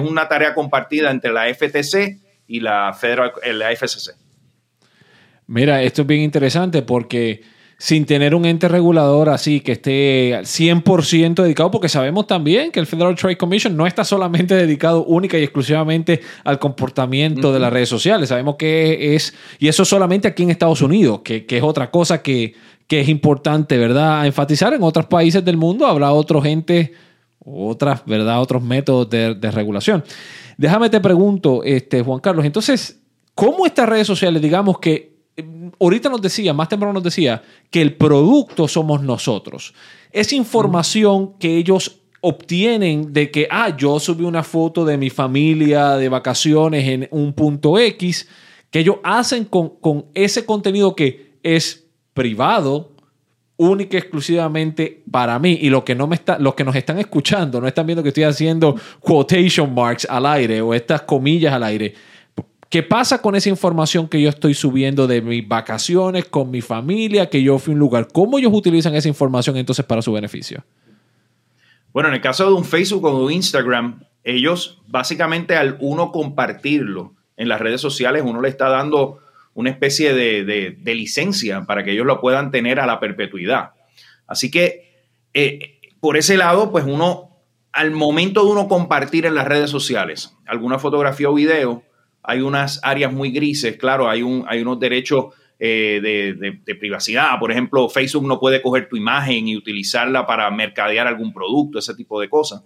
una 0.00 0.28
tarea 0.28 0.54
compartida 0.54 1.10
entre 1.10 1.32
la 1.32 1.52
FTC 1.52 2.18
y 2.48 2.60
la, 2.60 2.92
Federal, 2.92 3.32
la 3.54 3.74
FCC. 3.74 4.14
Mira, 5.46 5.82
esto 5.82 6.02
es 6.02 6.08
bien 6.08 6.22
interesante 6.22 6.82
porque 6.82 7.42
sin 7.78 8.06
tener 8.06 8.34
un 8.34 8.46
ente 8.46 8.68
regulador 8.68 9.28
así 9.28 9.60
que 9.60 9.72
esté 9.72 10.40
100% 10.40 11.42
dedicado, 11.42 11.70
porque 11.70 11.88
sabemos 11.88 12.26
también 12.26 12.72
que 12.72 12.80
el 12.80 12.86
Federal 12.86 13.14
Trade 13.14 13.36
Commission 13.36 13.76
no 13.76 13.86
está 13.86 14.04
solamente 14.04 14.54
dedicado 14.66 15.04
única 15.04 15.38
y 15.38 15.42
exclusivamente 15.42 16.20
al 16.44 16.58
comportamiento 16.58 17.52
de 17.52 17.60
las 17.60 17.72
redes 17.72 17.88
sociales. 17.88 18.30
Sabemos 18.30 18.56
que 18.56 19.14
es, 19.14 19.34
y 19.58 19.68
eso 19.68 19.84
solamente 19.84 20.28
aquí 20.28 20.42
en 20.42 20.50
Estados 20.50 20.80
Unidos, 20.80 21.20
que, 21.22 21.44
es 21.46 21.62
otra 21.62 21.90
cosa 21.90 22.22
que, 22.22 22.54
es 22.88 23.08
importante, 23.08 23.76
¿verdad? 23.76 24.24
enfatizar 24.26 24.72
en 24.72 24.82
otros 24.82 25.06
países 25.06 25.44
del 25.44 25.56
mundo, 25.56 25.86
habrá 25.86 26.12
otros 26.12 26.44
gente, 26.44 26.92
otras, 27.44 28.04
¿verdad? 28.06 28.40
Otros 28.40 28.62
métodos 28.62 29.10
de, 29.10 29.34
de 29.34 29.50
regulación. 29.50 30.02
Déjame 30.56 30.88
te 30.88 31.00
pregunto, 31.00 31.62
este, 31.62 32.02
Juan 32.02 32.20
Carlos, 32.20 32.46
entonces, 32.46 33.00
¿cómo 33.34 33.66
estas 33.66 33.86
redes 33.86 34.06
sociales, 34.06 34.40
digamos 34.40 34.78
que 34.78 35.15
ahorita 35.78 36.08
nos 36.08 36.22
decía, 36.22 36.52
más 36.52 36.68
temprano 36.68 36.94
nos 36.94 37.02
decía, 37.02 37.42
que 37.70 37.82
el 37.82 37.94
producto 37.94 38.68
somos 38.68 39.02
nosotros. 39.02 39.74
Esa 40.12 40.34
información 40.34 41.34
que 41.38 41.56
ellos 41.56 42.00
obtienen 42.20 43.12
de 43.12 43.30
que, 43.30 43.46
ah, 43.50 43.76
yo 43.76 44.00
subí 44.00 44.24
una 44.24 44.42
foto 44.42 44.84
de 44.84 44.96
mi 44.96 45.10
familia 45.10 45.96
de 45.96 46.08
vacaciones 46.08 46.88
en 46.88 47.08
un 47.10 47.32
punto 47.32 47.78
X, 47.78 48.28
que 48.70 48.80
ellos 48.80 48.96
hacen 49.04 49.44
con, 49.44 50.06
ese 50.14 50.44
contenido 50.44 50.96
que 50.96 51.38
es 51.42 51.86
privado, 52.14 52.92
única 53.58 53.96
y 53.96 54.00
exclusivamente 54.00 55.02
para 55.10 55.38
mí 55.38 55.58
y 55.62 55.70
lo 55.70 55.82
que 55.82 55.94
no 55.94 56.06
me 56.06 56.16
está 56.16 56.38
los 56.38 56.54
que 56.54 56.62
nos 56.62 56.76
están 56.76 56.98
escuchando 56.98 57.58
no 57.58 57.66
están 57.66 57.86
viendo 57.86 58.02
que 58.02 58.10
estoy 58.10 58.24
haciendo 58.24 58.76
quotation 59.00 59.74
marks 59.74 60.06
al 60.10 60.26
aire 60.26 60.60
o 60.60 60.74
estas 60.74 61.00
comillas 61.00 61.54
al 61.54 61.62
aire 61.62 61.94
¿Qué 62.68 62.82
pasa 62.82 63.22
con 63.22 63.36
esa 63.36 63.48
información 63.48 64.08
que 64.08 64.20
yo 64.20 64.28
estoy 64.28 64.54
subiendo 64.54 65.06
de 65.06 65.22
mis 65.22 65.46
vacaciones 65.46 66.24
con 66.24 66.50
mi 66.50 66.60
familia, 66.60 67.30
que 67.30 67.42
yo 67.42 67.58
fui 67.58 67.72
a 67.72 67.74
un 67.74 67.78
lugar? 67.78 68.08
¿Cómo 68.12 68.38
ellos 68.38 68.52
utilizan 68.52 68.94
esa 68.96 69.08
información 69.08 69.56
entonces 69.56 69.84
para 69.84 70.02
su 70.02 70.12
beneficio? 70.12 70.64
Bueno, 71.92 72.08
en 72.08 72.16
el 72.16 72.20
caso 72.20 72.44
de 72.44 72.52
un 72.52 72.64
Facebook 72.64 73.04
o 73.04 73.24
un 73.24 73.32
Instagram, 73.32 74.00
ellos 74.24 74.82
básicamente 74.88 75.56
al 75.56 75.76
uno 75.80 76.10
compartirlo 76.10 77.14
en 77.36 77.48
las 77.48 77.60
redes 77.60 77.80
sociales, 77.80 78.22
uno 78.26 78.40
le 78.40 78.48
está 78.48 78.68
dando 78.68 79.20
una 79.54 79.70
especie 79.70 80.12
de, 80.12 80.76
licencia 80.84 81.64
para 81.64 81.84
que 81.84 81.92
ellos 81.92 82.04
lo 82.04 82.20
puedan 82.20 82.50
tener 82.50 82.80
a 82.80 82.86
la 82.86 82.98
perpetuidad. 82.98 83.70
Así 84.26 84.50
que 84.50 85.06
eh, 85.32 85.78
por 86.00 86.16
ese 86.16 86.36
lado, 86.36 86.72
pues 86.72 86.84
uno, 86.84 87.30
al 87.72 87.92
momento 87.92 88.44
de 88.44 88.50
uno 88.50 88.68
compartir 88.68 89.24
en 89.24 89.34
las 89.34 89.46
redes 89.46 89.70
sociales 89.70 90.34
alguna 90.46 90.78
fotografía 90.78 91.30
o 91.30 91.34
video, 91.34 91.82
hay 92.26 92.40
unas 92.40 92.80
áreas 92.82 93.12
muy 93.12 93.30
grises, 93.30 93.76
claro, 93.76 94.08
hay, 94.08 94.22
un, 94.22 94.44
hay 94.48 94.60
unos 94.60 94.80
derechos 94.80 95.26
eh, 95.58 96.00
de, 96.02 96.74
privacidad. 96.74 97.38
Por 97.38 97.50
ejemplo, 97.50 97.88
Facebook 97.88 98.26
no 98.26 98.38
puede 98.38 98.60
coger 98.60 98.88
tu 98.88 98.96
imagen 98.96 99.48
y 99.48 99.56
utilizarla 99.56 100.26
para 100.26 100.50
mercadear 100.50 101.06
algún 101.06 101.32
producto, 101.32 101.78
ese 101.78 101.94
tipo 101.94 102.20
de 102.20 102.28
cosas. 102.28 102.62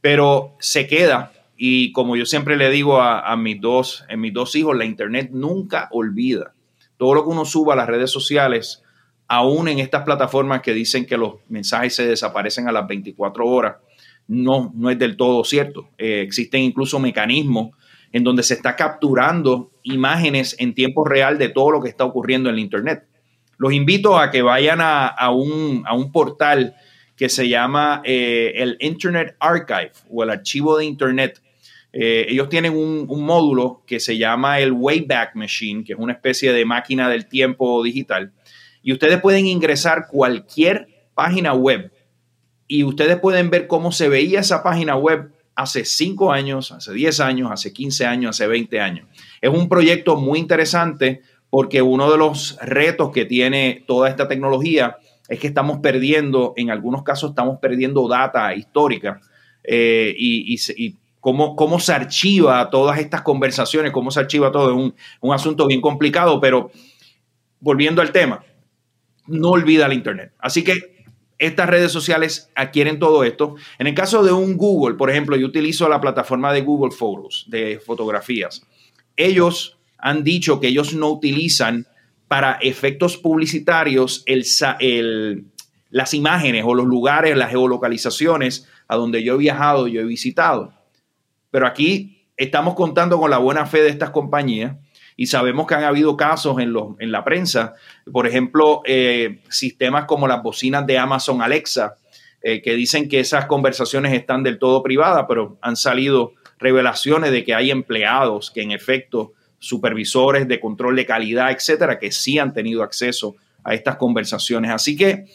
Pero 0.00 0.56
se 0.60 0.86
queda, 0.86 1.32
y 1.56 1.92
como 1.92 2.16
yo 2.16 2.24
siempre 2.24 2.56
le 2.56 2.70
digo 2.70 3.00
a, 3.02 3.36
mis, 3.36 3.60
dos, 3.60 4.04
en 4.08 4.20
mis 4.20 4.32
dos 4.32 4.54
hijos, 4.54 4.76
la 4.76 4.86
Internet 4.86 5.30
nunca 5.32 5.88
olvida. 5.90 6.54
Todo 6.96 7.14
lo 7.14 7.24
que 7.24 7.30
uno 7.30 7.44
suba 7.44 7.74
a 7.74 7.76
las 7.76 7.88
redes 7.88 8.10
sociales, 8.10 8.82
aún 9.26 9.68
en 9.68 9.78
estas 9.78 10.04
plataformas 10.04 10.62
que 10.62 10.72
dicen 10.72 11.04
que 11.04 11.18
los 11.18 11.34
mensajes 11.48 11.96
se 11.96 12.06
desaparecen 12.06 12.68
a 12.68 12.72
las 12.72 12.86
24 12.86 13.44
horas, 13.46 13.76
no, 14.28 14.72
no 14.74 14.88
es 14.88 14.98
del 14.98 15.16
todo 15.16 15.44
cierto. 15.44 15.90
Eh, 15.98 16.22
existen 16.22 16.62
incluso 16.62 16.98
mecanismos 16.98 17.70
en 18.12 18.24
donde 18.24 18.42
se 18.42 18.54
está 18.54 18.76
capturando 18.76 19.70
imágenes 19.82 20.56
en 20.58 20.74
tiempo 20.74 21.04
real 21.04 21.38
de 21.38 21.48
todo 21.48 21.70
lo 21.70 21.80
que 21.80 21.88
está 21.88 22.04
ocurriendo 22.04 22.48
en 22.48 22.56
el 22.56 22.60
Internet. 22.60 23.04
Los 23.56 23.72
invito 23.72 24.18
a 24.18 24.30
que 24.30 24.42
vayan 24.42 24.78
a, 24.80 25.30
un, 25.30 25.84
portal 26.12 26.74
que 27.16 27.28
se 27.28 27.48
llama 27.48 28.00
eh, 28.04 28.52
el 28.56 28.76
Internet 28.80 29.36
Archive 29.38 29.92
o 30.08 30.22
el 30.22 30.30
archivo 30.30 30.78
de 30.78 30.86
Internet. 30.86 31.42
Eh, 31.92 32.26
ellos 32.28 32.48
tienen 32.48 32.72
un, 32.72 33.04
un, 33.08 33.22
módulo 33.22 33.82
que 33.86 34.00
se 34.00 34.16
llama 34.16 34.60
el 34.60 34.72
Wayback 34.72 35.34
Machine, 35.34 35.84
que 35.84 35.92
es 35.92 35.98
una 35.98 36.14
especie 36.14 36.52
de 36.52 36.64
máquina 36.64 37.08
del 37.08 37.26
tiempo 37.26 37.82
digital. 37.82 38.32
Y 38.82 38.92
ustedes 38.92 39.20
pueden 39.20 39.46
ingresar 39.46 40.06
cualquier 40.08 40.88
página 41.14 41.52
web 41.52 41.92
y 42.66 42.84
ustedes 42.84 43.18
pueden 43.18 43.50
ver 43.50 43.66
cómo 43.66 43.92
se 43.92 44.08
veía 44.08 44.40
esa 44.40 44.62
página 44.62 44.96
web 44.96 45.32
hace 45.54 45.84
5 45.84 46.32
años, 46.32 46.72
hace 46.72 46.92
10 46.92 47.20
años, 47.20 47.50
hace 47.52 47.72
15 47.72 48.06
años, 48.06 48.30
hace 48.30 48.46
20 48.46 48.80
años. 48.80 49.08
Es 49.40 49.50
un 49.50 49.68
proyecto 49.68 50.16
muy 50.16 50.38
interesante 50.38 51.22
porque 51.50 51.82
uno 51.82 52.10
de 52.10 52.18
los 52.18 52.56
retos 52.62 53.10
que 53.10 53.24
tiene 53.24 53.84
toda 53.86 54.08
esta 54.08 54.28
tecnología 54.28 54.96
es 55.28 55.38
que 55.38 55.46
estamos 55.46 55.78
perdiendo, 55.78 56.54
en 56.56 56.70
algunos 56.70 57.02
casos 57.02 57.30
estamos 57.30 57.58
perdiendo 57.60 58.08
data 58.08 58.54
histórica 58.54 59.20
eh, 59.62 60.14
y, 60.16 60.96
cómo, 61.20 61.54
cómo, 61.54 61.78
se 61.78 61.92
archiva 61.92 62.70
todas 62.70 62.98
estas 62.98 63.22
conversaciones, 63.22 63.92
cómo 63.92 64.10
se 64.10 64.20
archiva 64.20 64.50
todo, 64.50 64.70
es 64.70 64.76
un, 64.76 64.94
un 65.20 65.34
asunto 65.34 65.66
bien 65.66 65.80
complicado, 65.80 66.40
pero 66.40 66.70
volviendo 67.60 68.00
al 68.00 68.10
tema, 68.10 68.42
no 69.26 69.50
olvida 69.50 69.86
el 69.86 69.92
Internet. 69.92 70.32
Así 70.38 70.64
que 70.64 70.99
estas 71.40 71.68
redes 71.70 71.90
sociales 71.90 72.50
adquieren 72.54 72.98
todo 72.98 73.24
esto. 73.24 73.56
En 73.78 73.86
el 73.86 73.94
caso 73.94 74.22
de 74.22 74.30
un 74.30 74.58
Google, 74.58 74.96
por 74.96 75.10
ejemplo, 75.10 75.36
yo 75.36 75.46
utilizo 75.46 75.88
la 75.88 76.00
plataforma 76.00 76.52
de 76.52 76.60
Google 76.60 76.94
Photos, 76.94 77.46
de 77.48 77.80
fotografías. 77.84 78.62
Ellos 79.16 79.78
han 79.98 80.22
dicho 80.22 80.60
que 80.60 80.68
ellos 80.68 80.94
no 80.94 81.08
utilizan 81.08 81.86
para 82.28 82.58
efectos 82.60 83.16
publicitarios 83.16 84.24
las 85.88 86.14
imágenes 86.14 86.64
o 86.66 86.74
los 86.74 86.86
lugares, 86.86 87.36
las 87.36 87.50
geolocalizaciones 87.50 88.68
a 88.86 88.96
donde 88.96 89.24
yo 89.24 89.34
he 89.34 89.38
viajado, 89.38 89.88
yo 89.88 90.02
he 90.02 90.04
visitado. 90.04 90.74
Pero 91.50 91.66
aquí 91.66 92.26
estamos 92.36 92.74
contando 92.74 93.18
con 93.18 93.30
la 93.30 93.38
buena 93.38 93.64
fe 93.64 93.82
de 93.82 93.88
estas 93.88 94.10
compañías 94.10 94.76
y 95.20 95.26
sabemos 95.26 95.66
que 95.66 95.74
han 95.74 95.84
habido 95.84 96.16
casos 96.16 96.58
en, 96.60 96.74
en 96.98 97.12
la 97.12 97.24
prensa, 97.24 97.74
por 98.10 98.26
ejemplo, 98.26 98.80
eh, 98.86 99.40
sistemas 99.50 100.06
como 100.06 100.26
las 100.26 100.42
bocinas 100.42 100.86
de 100.86 100.96
Amazon 100.96 101.42
Alexa, 101.42 101.96
eh, 102.42 102.62
que 102.62 102.72
dicen 102.72 103.06
que 103.06 103.20
esas 103.20 103.44
conversaciones 103.44 104.14
están 104.14 104.42
del 104.42 104.58
todo 104.58 104.82
privadas, 104.82 105.26
pero 105.28 105.58
han 105.60 105.76
salido 105.76 106.32
revelaciones 106.58 107.32
de 107.32 107.44
que 107.44 107.54
hay 107.54 107.70
empleados 107.70 108.50
que 108.50 108.62
en 108.62 108.70
efecto, 108.70 109.34
supervisores 109.58 110.48
de 110.48 110.58
control 110.58 110.96
de 110.96 111.04
calidad, 111.04 111.50
etcétera, 111.50 111.98
que 111.98 112.12
sí 112.12 112.38
han 112.38 112.54
tenido 112.54 112.82
acceso 112.82 113.36
a 113.62 113.74
estas 113.74 113.96
conversaciones. 113.96 114.70
Así 114.70 114.96
que 114.96 115.26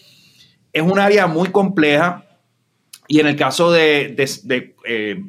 es 0.74 0.82
un 0.82 0.98
área 0.98 1.28
muy 1.28 1.50
compleja 1.50 2.26
y 3.08 3.20
en 3.20 3.28
el 3.28 3.36
caso 3.36 3.72
de, 3.72 4.16
eh, 4.86 5.24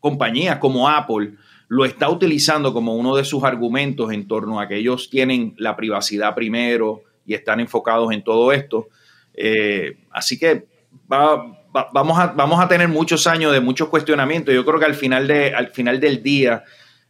compañías 0.00 0.58
como 0.58 0.86
Apple, 0.86 1.32
lo 1.70 1.84
está 1.84 2.10
utilizando 2.10 2.72
como 2.72 2.96
uno 2.96 3.14
de 3.14 3.24
sus 3.24 3.44
argumentos 3.44 4.12
en 4.12 4.26
torno 4.26 4.58
a 4.58 4.66
que 4.66 4.76
ellos 4.76 5.08
tienen 5.08 5.54
la 5.56 5.76
privacidad 5.76 6.34
primero 6.34 7.04
y 7.24 7.34
están 7.34 7.60
enfocados 7.60 8.12
en 8.12 8.24
todo 8.24 8.50
esto. 8.50 8.88
Eh, 9.34 9.98
así 10.10 10.36
que 10.36 10.66
vamos, 11.06 12.18
a, 12.18 12.26
vamos 12.26 12.58
a 12.58 12.66
tener 12.66 12.88
muchos 12.88 13.24
años 13.28 13.52
de 13.52 13.60
muchos 13.60 13.88
cuestionamientos. 13.88 14.52
Yo 14.52 14.64
creo 14.64 14.80
que 14.80 14.84
al 14.86 14.96
final, 14.96 15.28
de, 15.28 15.54
al 15.54 15.68
final 15.68 16.00
del 16.00 16.24
día 16.24 16.64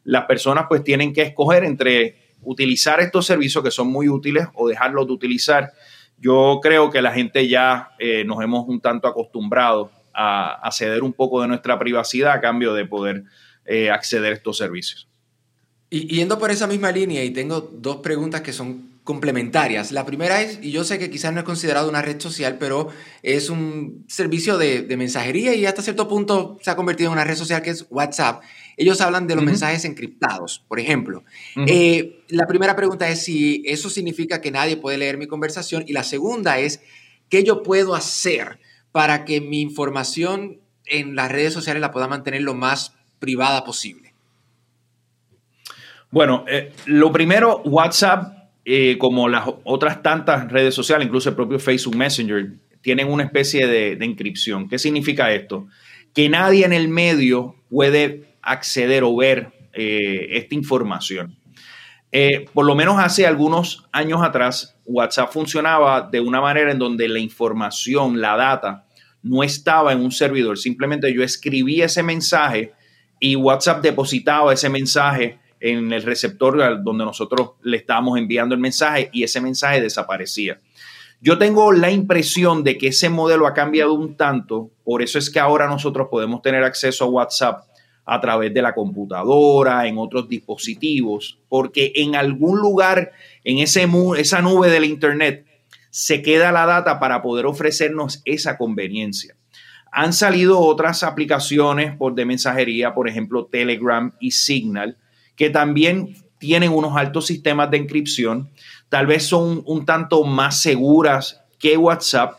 las 0.04 0.26
personas 0.26 0.66
pues 0.68 0.84
tienen 0.84 1.14
que 1.14 1.22
escoger 1.22 1.64
entre 1.64 2.18
utilizar 2.42 3.00
estos 3.00 3.24
servicios 3.24 3.64
que 3.64 3.70
son 3.70 3.88
muy 3.88 4.10
útiles 4.10 4.46
o 4.52 4.68
dejarlos 4.68 5.06
de 5.06 5.14
utilizar. 5.14 5.72
Yo 6.18 6.60
creo 6.62 6.90
que 6.90 7.00
la 7.00 7.12
gente 7.12 7.48
ya 7.48 7.92
eh, 7.98 8.24
nos 8.26 8.42
hemos 8.42 8.68
un 8.68 8.82
tanto 8.82 9.08
acostumbrado 9.08 9.90
a, 10.12 10.52
a 10.56 10.70
ceder 10.70 11.02
un 11.02 11.14
poco 11.14 11.40
de 11.40 11.48
nuestra 11.48 11.78
privacidad 11.78 12.32
a 12.32 12.42
cambio 12.42 12.74
de 12.74 12.84
poder 12.84 13.24
eh, 13.72 13.88
acceder 13.88 14.32
a 14.32 14.34
estos 14.34 14.58
servicios. 14.58 15.06
Y 15.90 16.08
yendo 16.08 16.40
por 16.40 16.50
esa 16.50 16.66
misma 16.66 16.90
línea, 16.90 17.22
y 17.22 17.30
tengo 17.30 17.60
dos 17.60 17.98
preguntas 17.98 18.40
que 18.40 18.52
son 18.52 18.90
complementarias. 19.04 19.92
La 19.92 20.04
primera 20.04 20.42
es, 20.42 20.58
y 20.60 20.72
yo 20.72 20.82
sé 20.82 20.98
que 20.98 21.08
quizás 21.08 21.32
no 21.32 21.38
es 21.38 21.44
considerado 21.44 21.88
una 21.88 22.02
red 22.02 22.20
social, 22.20 22.58
pero 22.58 22.88
es 23.22 23.48
un 23.48 24.04
servicio 24.08 24.58
de, 24.58 24.84
mensajería 24.96 25.54
y 25.54 25.66
hasta 25.66 25.82
cierto 25.82 26.08
punto 26.08 26.58
se 26.62 26.72
ha 26.72 26.74
convertido 26.74 27.10
en 27.10 27.12
una 27.12 27.22
red 27.22 27.36
social 27.36 27.62
que 27.62 27.70
es 27.70 27.86
WhatsApp. 27.90 28.42
Ellos 28.76 29.00
hablan 29.00 29.28
de 29.28 29.36
los 29.36 29.44
mensajes 29.44 29.84
encriptados, 29.84 30.64
por 30.66 30.80
ejemplo. 30.80 31.22
Eh, 31.68 32.24
la 32.26 32.48
primera 32.48 32.74
pregunta 32.74 33.08
es 33.08 33.22
si 33.22 33.62
eso 33.66 33.88
significa 33.88 34.40
que 34.40 34.50
nadie 34.50 34.76
puede 34.78 34.98
leer 34.98 35.16
mi 35.16 35.28
conversación 35.28 35.84
y 35.86 35.92
la 35.92 36.02
segunda 36.02 36.58
es, 36.58 36.80
¿qué 37.28 37.44
yo 37.44 37.62
puedo 37.62 37.94
hacer 37.94 38.58
para 38.90 39.24
que 39.24 39.40
mi 39.40 39.60
información 39.60 40.60
en 40.86 41.14
las 41.14 41.30
redes 41.30 41.52
sociales 41.52 41.80
la 41.80 41.92
pueda 41.92 42.08
mantener 42.08 42.42
lo 42.42 42.54
más 42.54 42.94
privada 43.20 43.62
posible. 43.62 44.12
Bueno, 46.10 46.44
eh, 46.48 46.72
lo 46.86 47.12
primero, 47.12 47.62
WhatsApp, 47.64 48.50
eh, 48.64 48.98
como 48.98 49.28
las 49.28 49.44
otras 49.62 50.02
tantas 50.02 50.50
redes 50.50 50.74
sociales, 50.74 51.06
incluso 51.06 51.28
el 51.28 51.36
propio 51.36 51.60
Facebook 51.60 51.94
Messenger, 51.94 52.50
tienen 52.80 53.08
una 53.08 53.22
especie 53.22 53.68
de, 53.68 53.94
de 53.94 54.04
encripción. 54.04 54.68
¿Qué 54.68 54.78
significa 54.78 55.32
esto? 55.32 55.68
Que 56.12 56.28
nadie 56.28 56.64
en 56.64 56.72
el 56.72 56.88
medio 56.88 57.54
puede 57.68 58.24
acceder 58.42 59.04
o 59.04 59.14
ver 59.14 59.52
eh, 59.72 60.28
esta 60.30 60.56
información. 60.56 61.36
Por 62.52 62.66
lo 62.66 62.74
menos 62.74 62.98
hace 62.98 63.24
algunos 63.24 63.86
años 63.92 64.20
atrás, 64.20 64.76
WhatsApp 64.84 65.30
funcionaba 65.32 66.08
de 66.10 66.18
una 66.18 66.40
manera 66.40 66.72
en 66.72 66.78
donde 66.80 67.08
la 67.08 67.20
información, 67.20 68.20
la 68.20 68.36
data, 68.36 68.84
no 69.22 69.44
estaba 69.44 69.92
en 69.92 70.00
un 70.00 70.10
servidor. 70.10 70.58
Simplemente 70.58 71.14
yo 71.14 71.22
escribía 71.22 71.84
ese 71.84 72.02
mensaje 72.02 72.72
y 73.20 73.36
WhatsApp 73.36 73.82
depositaba 73.82 74.52
ese 74.52 74.68
mensaje 74.68 75.38
en 75.60 75.92
el 75.92 76.02
receptor 76.02 76.82
donde 76.82 77.04
nosotros 77.04 77.50
le 77.62 77.76
estábamos 77.76 78.18
enviando 78.18 78.54
el 78.54 78.60
mensaje 78.60 79.10
y 79.12 79.22
ese 79.22 79.40
mensaje 79.40 79.80
desaparecía. 79.80 80.58
Yo 81.20 81.36
tengo 81.36 81.70
la 81.70 81.90
impresión 81.90 82.64
de 82.64 82.78
que 82.78 82.88
ese 82.88 83.10
modelo 83.10 83.46
ha 83.46 83.52
cambiado 83.52 83.92
un 83.92 84.16
tanto, 84.16 84.70
por 84.84 85.02
eso 85.02 85.18
es 85.18 85.28
que 85.28 85.38
ahora 85.38 85.68
nosotros 85.68 86.08
podemos 86.10 86.40
tener 86.40 86.64
acceso 86.64 87.04
a 87.04 87.08
WhatsApp 87.08 87.64
a 88.06 88.20
través 88.22 88.54
de 88.54 88.62
la 88.62 88.74
computadora, 88.74 89.86
en 89.86 89.98
otros 89.98 90.28
dispositivos, 90.28 91.38
porque 91.50 91.92
en 91.94 92.16
algún 92.16 92.58
lugar, 92.58 93.12
en 93.44 93.58
ese, 93.58 93.86
esa 94.16 94.40
nube 94.40 94.70
del 94.70 94.86
Internet, 94.86 95.44
se 95.90 96.22
queda 96.22 96.52
la 96.52 96.64
data 96.64 96.98
para 96.98 97.20
poder 97.20 97.44
ofrecernos 97.44 98.22
esa 98.24 98.56
conveniencia. 98.56 99.36
Han 99.92 100.12
salido 100.12 100.60
otras 100.60 101.02
aplicaciones 101.02 101.96
por, 101.96 102.14
de 102.14 102.24
mensajería, 102.24 102.94
por 102.94 103.08
ejemplo 103.08 103.46
Telegram 103.46 104.12
y 104.20 104.30
Signal, 104.30 104.96
que 105.36 105.50
también 105.50 106.16
tienen 106.38 106.72
unos 106.72 106.96
altos 106.96 107.26
sistemas 107.26 107.70
de 107.70 107.76
encripción. 107.76 108.50
Tal 108.88 109.06
vez 109.06 109.24
son 109.26 109.62
un 109.66 109.84
tanto 109.84 110.24
más 110.24 110.60
seguras 110.60 111.42
que 111.58 111.76
WhatsApp, 111.76 112.38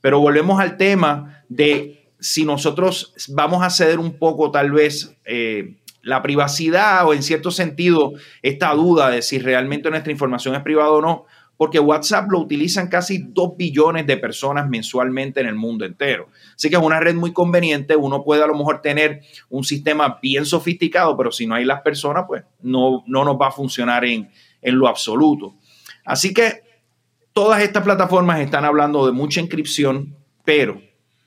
pero 0.00 0.20
volvemos 0.20 0.60
al 0.60 0.76
tema 0.76 1.44
de 1.48 2.12
si 2.20 2.44
nosotros 2.44 3.12
vamos 3.28 3.62
a 3.62 3.70
ceder 3.70 3.98
un 3.98 4.18
poco 4.18 4.50
tal 4.50 4.70
vez 4.70 5.16
eh, 5.24 5.76
la 6.02 6.22
privacidad 6.22 7.06
o 7.06 7.14
en 7.14 7.22
cierto 7.22 7.50
sentido 7.50 8.12
esta 8.42 8.72
duda 8.72 9.10
de 9.10 9.22
si 9.22 9.38
realmente 9.38 9.90
nuestra 9.90 10.12
información 10.12 10.54
es 10.54 10.62
privada 10.62 10.90
o 10.90 11.02
no, 11.02 11.26
porque 11.60 11.78
WhatsApp 11.78 12.30
lo 12.30 12.38
utilizan 12.38 12.88
casi 12.88 13.18
2 13.18 13.54
billones 13.58 14.06
de 14.06 14.16
personas 14.16 14.66
mensualmente 14.66 15.40
en 15.40 15.46
el 15.46 15.56
mundo 15.56 15.84
entero. 15.84 16.30
Así 16.56 16.70
que 16.70 16.76
es 16.76 16.82
una 16.82 17.00
red 17.00 17.14
muy 17.14 17.34
conveniente, 17.34 17.96
uno 17.96 18.24
puede 18.24 18.42
a 18.42 18.46
lo 18.46 18.56
mejor 18.56 18.80
tener 18.80 19.20
un 19.50 19.62
sistema 19.62 20.18
bien 20.22 20.46
sofisticado, 20.46 21.14
pero 21.18 21.30
si 21.30 21.46
no 21.46 21.54
hay 21.54 21.66
las 21.66 21.82
personas, 21.82 22.24
pues 22.26 22.44
no, 22.62 23.04
no 23.06 23.26
nos 23.26 23.36
va 23.36 23.48
a 23.48 23.52
funcionar 23.52 24.06
en, 24.06 24.30
en 24.62 24.78
lo 24.78 24.88
absoluto. 24.88 25.54
Así 26.02 26.32
que 26.32 26.62
todas 27.34 27.62
estas 27.62 27.84
plataformas 27.84 28.40
están 28.40 28.64
hablando 28.64 29.04
de 29.04 29.12
mucha 29.12 29.42
inscripción, 29.42 30.16
pero 30.46 30.80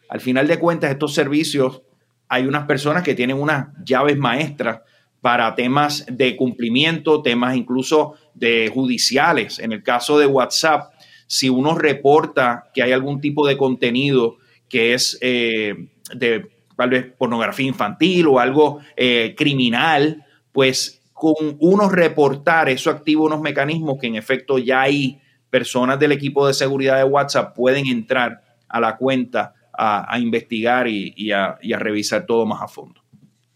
al 0.09 0.19
final 0.19 0.47
de 0.47 0.57
cuentas 0.57 0.89
estos 0.89 1.13
servicios 1.13 1.83
hay 2.27 2.47
unas 2.47 2.65
personas 2.65 3.03
que 3.03 3.13
tienen 3.13 3.39
unas 3.39 3.67
llaves 3.85 4.17
maestras 4.17 4.79
para 5.21 5.53
temas 5.53 6.07
de 6.11 6.35
cumplimiento, 6.35 7.21
temas 7.21 7.55
incluso 7.55 8.15
de 8.33 8.69
judiciales. 8.73 9.59
En 9.59 9.71
el 9.71 9.83
caso 9.83 10.17
de 10.17 10.25
WhatsApp, 10.25 10.93
si 11.27 11.49
uno 11.49 11.75
reporta 11.75 12.69
que 12.73 12.83
hay 12.83 12.91
algún 12.91 13.21
tipo 13.21 13.47
de 13.47 13.57
contenido 13.57 14.37
que 14.69 14.93
es 14.93 15.17
eh, 15.21 15.89
de 16.13 16.49
tal 16.75 16.89
vez 16.89 17.05
pornografía 17.17 17.67
infantil 17.67 18.27
o 18.27 18.39
algo 18.39 18.79
eh, 18.95 19.35
criminal, 19.37 20.25
pues 20.51 21.01
con 21.13 21.35
uno 21.59 21.89
reportar, 21.89 22.69
eso 22.69 22.89
activa 22.89 23.23
unos 23.23 23.41
mecanismos 23.41 23.97
que 23.99 24.07
en 24.07 24.15
efecto 24.15 24.57
ya 24.57 24.81
hay 24.81 25.21
personas 25.49 25.99
del 25.99 26.11
equipo 26.11 26.47
de 26.47 26.53
seguridad 26.53 26.97
de 26.97 27.03
WhatsApp 27.03 27.55
pueden 27.55 27.87
entrar 27.87 28.41
a 28.67 28.79
la 28.79 28.97
cuenta 28.97 29.53
a, 29.71 30.17
investigar 30.19 30.87
y, 30.87 31.31
a, 31.31 31.57
revisar 31.77 32.25
todo 32.25 32.45
más 32.45 32.61
a 32.61 32.67
fondo. 32.67 33.02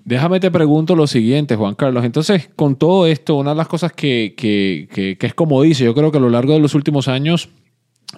Déjame 0.07 0.39
te 0.39 0.49
pregunto 0.49 0.95
lo 0.95 1.05
siguiente, 1.05 1.57
Juan 1.57 1.75
Carlos. 1.75 2.05
Entonces, 2.05 2.49
con 2.55 2.77
todo 2.77 3.05
esto, 3.07 3.35
una 3.35 3.51
de 3.51 3.57
las 3.57 3.67
cosas 3.67 3.91
que, 3.91 4.33
que 4.37 5.17
es 5.19 5.33
como 5.33 5.61
dice, 5.61 5.83
yo 5.83 5.93
creo 5.93 6.11
que 6.11 6.17
a 6.17 6.21
lo 6.21 6.29
largo 6.29 6.53
de 6.53 6.59
los 6.59 6.75
últimos 6.75 7.09
años, 7.09 7.49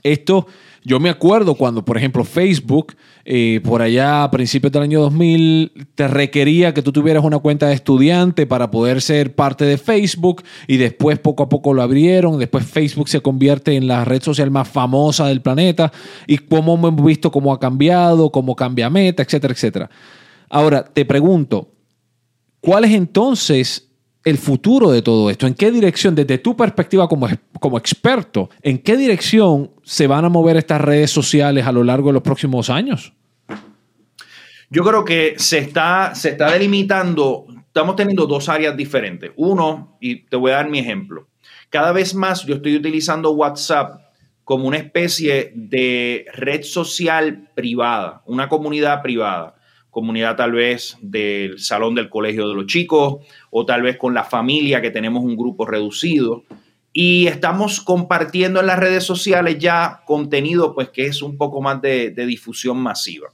esto 0.03 0.45
yo 0.85 0.99
me 0.99 1.09
acuerdo 1.09 1.55
cuando, 1.55 1.83
por 1.83 1.97
ejemplo, 1.97 2.23
Facebook, 2.23 2.95
eh, 3.25 3.59
por 3.63 3.81
allá 3.81 4.23
a 4.23 4.31
principios 4.31 4.71
del 4.71 4.83
año 4.83 5.01
2000, 5.01 5.87
te 5.95 6.07
requería 6.07 6.73
que 6.73 6.81
tú 6.81 6.91
tuvieras 6.91 7.23
una 7.23 7.39
cuenta 7.39 7.67
de 7.67 7.73
estudiante 7.73 8.45
para 8.45 8.71
poder 8.71 9.01
ser 9.01 9.35
parte 9.35 9.65
de 9.65 9.77
Facebook 9.77 10.43
y 10.67 10.77
después 10.77 11.19
poco 11.19 11.43
a 11.43 11.49
poco 11.49 11.73
lo 11.73 11.81
abrieron. 11.81 12.39
Después 12.39 12.65
Facebook 12.65 13.09
se 13.09 13.21
convierte 13.21 13.75
en 13.75 13.87
la 13.87 14.05
red 14.05 14.21
social 14.21 14.51
más 14.51 14.69
famosa 14.69 15.27
del 15.27 15.41
planeta 15.41 15.91
y 16.27 16.37
cómo 16.37 16.75
hemos 16.75 17.03
visto 17.03 17.31
cómo 17.31 17.51
ha 17.51 17.59
cambiado, 17.59 18.31
cómo 18.31 18.55
cambia 18.55 18.89
Meta, 18.89 19.23
etcétera, 19.23 19.53
etcétera. 19.53 19.89
Ahora, 20.49 20.85
te 20.85 21.03
pregunto, 21.03 21.67
¿cuál 22.61 22.85
es 22.85 22.91
entonces 22.91 23.89
el 24.23 24.37
futuro 24.37 24.91
de 24.91 25.01
todo 25.01 25.29
esto? 25.29 25.47
¿En 25.47 25.53
qué 25.53 25.71
dirección, 25.71 26.15
desde 26.15 26.37
tu 26.37 26.55
perspectiva 26.55 27.07
como, 27.07 27.27
como 27.59 27.77
experto, 27.77 28.49
en 28.61 28.77
qué 28.79 28.97
dirección 28.97 29.71
se 29.83 30.07
van 30.07 30.25
a 30.25 30.29
mover 30.29 30.57
estas 30.57 30.81
redes 30.81 31.11
sociales 31.11 31.65
a 31.65 31.71
lo 31.71 31.83
largo 31.83 32.09
de 32.09 32.13
los 32.13 32.23
próximos 32.23 32.69
años? 32.69 33.13
Yo 34.69 34.83
creo 34.83 35.03
que 35.03 35.33
se 35.37 35.57
está, 35.57 36.13
se 36.13 36.29
está 36.29 36.51
delimitando, 36.51 37.47
estamos 37.65 37.95
teniendo 37.95 38.27
dos 38.27 38.49
áreas 38.49 38.77
diferentes. 38.77 39.31
Uno, 39.35 39.97
y 39.99 40.27
te 40.27 40.35
voy 40.35 40.51
a 40.51 40.55
dar 40.55 40.69
mi 40.69 40.77
ejemplo, 40.77 41.27
cada 41.69 41.91
vez 41.91 42.13
más 42.13 42.45
yo 42.45 42.55
estoy 42.55 42.75
utilizando 42.75 43.31
WhatsApp 43.31 44.01
como 44.43 44.67
una 44.67 44.77
especie 44.77 45.51
de 45.55 46.25
red 46.33 46.63
social 46.63 47.49
privada, 47.55 48.23
una 48.25 48.49
comunidad 48.49 49.01
privada 49.01 49.58
comunidad 49.89 50.35
tal 50.35 50.51
vez 50.51 50.97
del 51.01 51.59
salón 51.59 51.95
del 51.95 52.09
colegio 52.09 52.47
de 52.47 52.55
los 52.55 52.67
chicos 52.67 53.25
o 53.49 53.65
tal 53.65 53.81
vez 53.81 53.97
con 53.97 54.13
la 54.13 54.23
familia 54.23 54.81
que 54.81 54.91
tenemos 54.91 55.23
un 55.23 55.35
grupo 55.35 55.65
reducido. 55.65 56.43
Y 56.91 57.27
estamos 57.27 57.81
compartiendo 57.81 58.59
en 58.59 58.67
las 58.67 58.79
redes 58.79 59.03
sociales 59.03 59.57
ya 59.59 60.01
contenido 60.05 60.73
pues 60.73 60.89
que 60.89 61.05
es 61.05 61.21
un 61.21 61.37
poco 61.37 61.61
más 61.61 61.81
de, 61.81 62.11
difusión 62.11 62.77
masiva. 62.77 63.29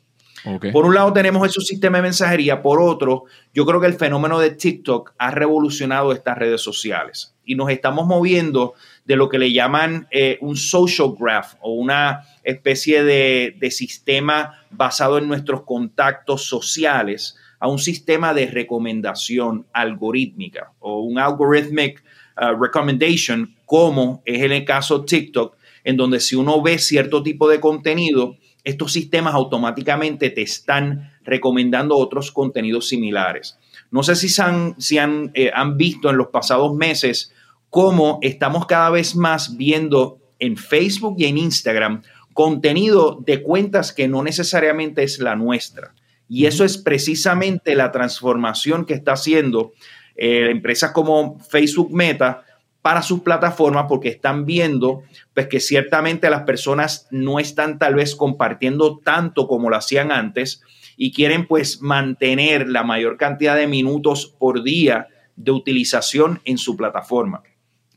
Por 0.72 0.86
un 0.86 0.94
lado 0.94 1.12
tenemos 1.12 1.48
esos 1.48 1.66
sistemas 1.66 2.00
de 2.00 2.04
mensajería, 2.04 2.62
por 2.62 2.80
otro, 2.80 3.24
yo 3.52 3.66
creo 3.66 3.82
que 3.82 3.88
el 3.88 3.96
fenómeno 3.96 4.38
de 4.38 4.52
TikTok 4.52 5.14
ha 5.18 5.32
revolucionado 5.32 6.12
estas 6.12 6.38
redes 6.38 6.62
sociales. 6.62 7.34
Y 7.44 7.56
nos 7.56 7.72
estamos 7.72 8.06
moviendo 8.06 8.76
de 9.06 9.16
lo 9.16 9.28
que 9.28 9.40
le 9.40 9.52
llaman 9.52 10.08
eh, 10.12 10.38
un 10.42 10.56
social 10.56 11.16
graph 11.18 11.56
o 11.62 11.74
una 11.74 12.22
especie 12.46 13.04
de, 13.04 13.58
sistema 13.72 14.66
basado 14.72 15.18
en 15.18 15.28
nuestros 15.28 15.64
contactos 15.64 16.46
sociales 16.46 17.36
a 17.60 17.68
un 17.68 17.80
sistema 17.80 18.34
de 18.34 18.46
recomendación 18.46 19.66
algorítmica 19.74 20.72
o 20.80 21.02
un 21.02 21.18
algorithmic 21.20 22.04
uh, 22.38 22.62
recommendation, 22.62 23.56
como 23.66 24.22
es 24.26 24.42
el 24.42 24.64
caso 24.64 25.04
TikTok, 25.04 25.58
en 25.84 25.98
donde 25.98 26.20
si 26.20 26.36
uno 26.36 26.62
ve 26.62 26.78
cierto 26.78 27.24
tipo 27.24 27.50
de 27.50 27.60
contenido, 27.60 28.38
estos 28.64 28.94
sistemas 28.94 29.34
automáticamente 29.34 30.30
te 30.30 30.42
están 30.42 31.12
recomendando 31.24 31.98
otros 31.98 32.32
contenidos 32.32 32.88
similares. 32.88 33.58
No 33.92 34.04
sé 34.04 34.16
si, 34.16 34.42
han, 34.42 34.76
si 34.80 34.98
han, 34.98 35.32
eh, 35.34 35.52
han 35.54 35.78
visto 35.78 36.10
en 36.10 36.18
los 36.18 36.28
pasados 36.28 36.76
meses 36.76 37.34
cómo 37.70 38.20
estamos 38.22 38.66
cada 38.66 38.90
vez 38.90 39.16
más 39.16 39.58
viendo 39.58 40.20
en 40.40 40.58
Facebook 40.58 41.16
y 41.18 41.26
en 41.26 41.38
Instagram 41.38 42.02
contenido 42.36 43.24
de 43.26 43.42
cuentas 43.42 43.94
que 43.94 44.10
no 44.10 44.22
necesariamente 44.22 45.04
es 45.04 45.20
la 45.20 45.38
nuestra. 45.38 45.96
Y 46.28 46.48
eso 46.48 46.66
es 46.66 46.78
precisamente 46.78 47.76
la 47.76 47.94
transformación 47.94 48.86
que 48.86 48.94
está 48.94 49.14
haciendo 49.14 49.72
eh, 50.18 50.50
empresas 50.52 50.92
como 50.92 51.40
Facebook 51.40 51.94
Meta 51.94 52.44
para 52.82 53.02
sus 53.04 53.22
plataformas 53.22 53.86
porque 53.88 54.10
están 54.10 54.46
viendo 54.46 55.04
pues, 55.34 55.48
que 55.48 55.62
ciertamente 55.62 56.30
las 56.30 56.42
personas 56.44 57.08
no 57.10 57.40
están 57.40 57.80
tal 57.80 57.96
vez 57.96 58.18
compartiendo 58.18 59.00
tanto 59.00 59.48
como 59.48 59.70
lo 59.70 59.78
hacían 59.78 60.12
antes 60.12 60.62
y 60.98 61.14
quieren 61.14 61.48
pues 61.48 61.82
mantener 61.82 62.68
la 62.68 62.84
mayor 62.84 63.16
cantidad 63.16 63.56
de 63.56 63.68
minutos 63.68 64.36
por 64.38 64.62
día 64.62 65.08
de 65.38 65.52
utilización 65.52 66.42
en 66.44 66.58
su 66.58 66.76
plataforma. 66.76 67.44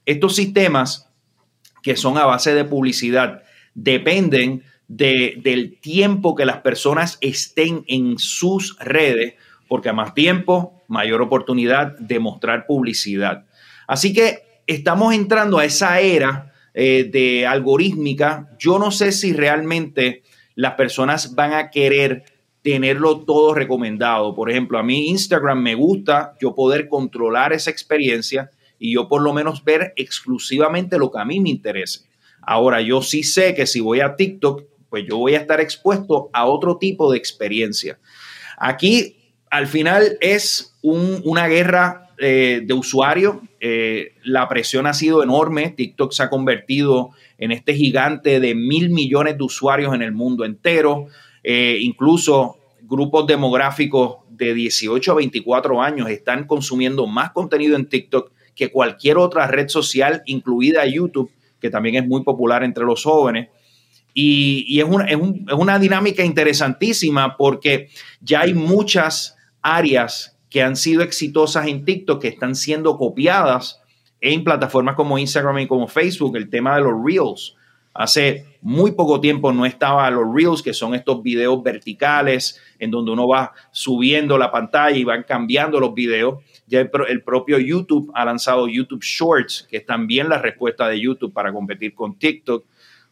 Estos 0.07 0.37
sistemas 0.37 1.11
que 1.83 1.97
son 1.97 2.19
a 2.19 2.25
base 2.25 2.55
de 2.55 2.65
publicidad 2.65 3.43
dependen 3.83 4.65
del 4.89 5.79
tiempo 5.81 6.35
que 6.35 6.47
las 6.47 6.59
personas 6.59 7.19
estén 7.21 7.85
en 7.87 8.19
sus 8.19 8.79
redes, 8.79 9.35
porque 9.69 9.91
a 9.91 9.93
más 9.93 10.15
tiempo, 10.15 10.83
mayor 10.89 11.21
oportunidad 11.21 11.99
de 11.99 12.19
mostrar 12.19 12.67
publicidad. 12.67 13.45
Así 13.87 14.13
que 14.13 14.63
estamos 14.67 15.15
entrando 15.15 15.59
a 15.59 15.65
esa 15.65 16.01
era 16.01 16.53
eh, 16.75 17.09
de 17.11 17.47
algorítmica. 17.47 18.51
Yo 18.59 18.79
no 18.79 18.91
sé 18.91 19.13
si 19.13 19.33
realmente 19.33 20.23
las 20.55 20.75
personas 20.75 21.35
van 21.35 21.53
a 21.53 21.71
querer 21.71 22.25
tenerlo 22.63 23.21
todo 23.21 23.55
recomendado. 23.55 24.35
Por 24.35 24.51
ejemplo, 24.51 24.79
a 24.79 24.83
mí 24.83 25.09
Instagram 25.09 25.63
me 25.63 25.75
gusta 25.75 26.35
yo 26.41 26.55
poder 26.55 26.89
controlar 26.89 27.53
esa 27.53 27.71
experiencia 27.71 28.51
y 28.79 28.95
yo 28.95 29.09
por 29.09 29.23
lo 29.23 29.33
menos 29.33 29.65
ver 29.65 29.93
exclusivamente 29.97 30.99
lo 30.99 31.11
que 31.11 31.19
a 31.19 31.25
mí 31.25 31.41
me 31.41 31.51
interese. 31.51 32.08
Ahora, 32.51 32.81
yo 32.81 33.03
sí 33.03 33.25
sé 33.25 33.55
que 33.55 33.67
si 33.67 33.79
voy 33.81 34.01
a 34.01 34.17
TikTok, 34.17 34.63
pues 34.89 35.05
yo 35.07 35.19
voy 35.19 35.35
a 35.35 35.39
estar 35.39 35.61
expuesto 35.61 36.31
a 36.33 36.47
otro 36.47 36.79
tipo 36.79 37.13
de 37.13 37.19
experiencia. 37.19 37.99
Aquí, 38.57 39.35
al 39.51 39.67
final, 39.67 40.17
es 40.23 40.75
una 40.81 41.47
guerra 41.47 42.09
eh, 42.17 42.63
de 42.65 42.73
usuario. 42.73 43.43
Eh, 43.61 44.15
la 44.25 44.49
presión 44.49 44.87
ha 44.87 44.95
sido 44.95 45.23
enorme. 45.23 45.75
TikTok 45.77 46.11
se 46.13 46.23
ha 46.23 46.31
convertido 46.31 47.11
en 47.37 47.53
este 47.53 47.75
gigante 47.75 48.41
de 48.41 48.55
mil 48.55 48.89
millones 48.89 49.37
de 49.37 49.45
usuarios 49.45 49.95
en 49.95 50.01
el 50.01 50.13
mundo 50.13 50.47
entero. 50.47 51.09
Eh, 51.45 51.77
incluso 51.83 52.57
grupos 52.81 53.27
demográficos 53.27 54.21
de 54.31 54.55
18 54.55 55.13
a 55.13 55.17
24 55.17 55.83
años 55.83 56.09
están 56.09 56.47
consumiendo 56.47 57.07
más 57.07 57.33
contenido 57.33 57.77
en 57.77 57.91
TikTok 57.91 58.33
que 58.55 58.71
cualquier 58.71 59.19
otra 59.19 59.47
red 59.49 59.69
social, 59.69 60.23
incluida 60.25 60.87
YouTube, 60.87 61.31
que 61.61 61.71
también 61.71 61.97
es 61.97 62.07
muy 62.07 62.23
popular 62.23 62.65
entre 62.65 62.85
los 62.85 63.03
jóvenes. 63.03 63.49
Y, 64.15 64.81
es, 64.81 64.85
una, 65.53 65.79
dinámica 65.79 66.25
interesantísima 66.25 67.37
porque 67.37 67.89
ya 68.21 68.41
hay 68.41 68.55
muchas 68.55 69.37
áreas 69.63 70.37
que 70.51 70.63
han 70.63 70.77
sido 70.77 71.03
exitosas 71.03 71.69
en 71.69 71.85
TikTok 71.85 72.21
que 72.21 72.29
están 72.29 72.57
siendo 72.57 72.97
copiadas 72.97 73.81
en 74.21 74.43
plataformas 74.43 74.97
como 74.97 75.19
Instagram 75.19 75.61
y 75.61 75.69
como 75.69 75.87
Facebook, 75.87 76.37
el 76.37 76.51
tema 76.51 76.75
de 76.77 76.83
los 76.83 76.95
Reels. 77.05 77.55
Hace 77.95 78.45
muy 78.61 78.93
poco 78.93 79.21
tiempo 79.21 79.53
no 79.53 79.67
estaba 79.67 80.11
los 80.11 80.25
Reels, 80.35 80.63
que 80.63 80.73
son 80.73 80.95
estos 80.95 81.23
videos 81.23 81.63
verticales 81.63 82.61
en 82.79 82.91
donde 82.91 83.13
uno 83.13 83.29
va 83.29 83.53
subiendo 83.71 84.39
la 84.39 84.51
pantalla 84.51 84.97
y 84.97 85.05
van 85.05 85.25
cambiando 85.25 85.81
los 85.81 85.95
videos. 85.95 86.43
Ya 86.69 86.81
el, 86.81 87.23
propio 87.23 87.59
YouTube 87.59 88.11
ha 88.15 88.25
lanzado 88.25 88.69
YouTube 88.69 89.03
Shorts, 89.03 89.67
que 89.71 89.79
es 89.79 89.87
también 89.87 90.29
la 90.29 90.39
respuesta 90.39 90.87
de 90.87 91.01
YouTube 91.01 91.33
para 91.33 91.53
competir 91.53 91.95
con 91.95 92.19
TikTok. 92.19 92.65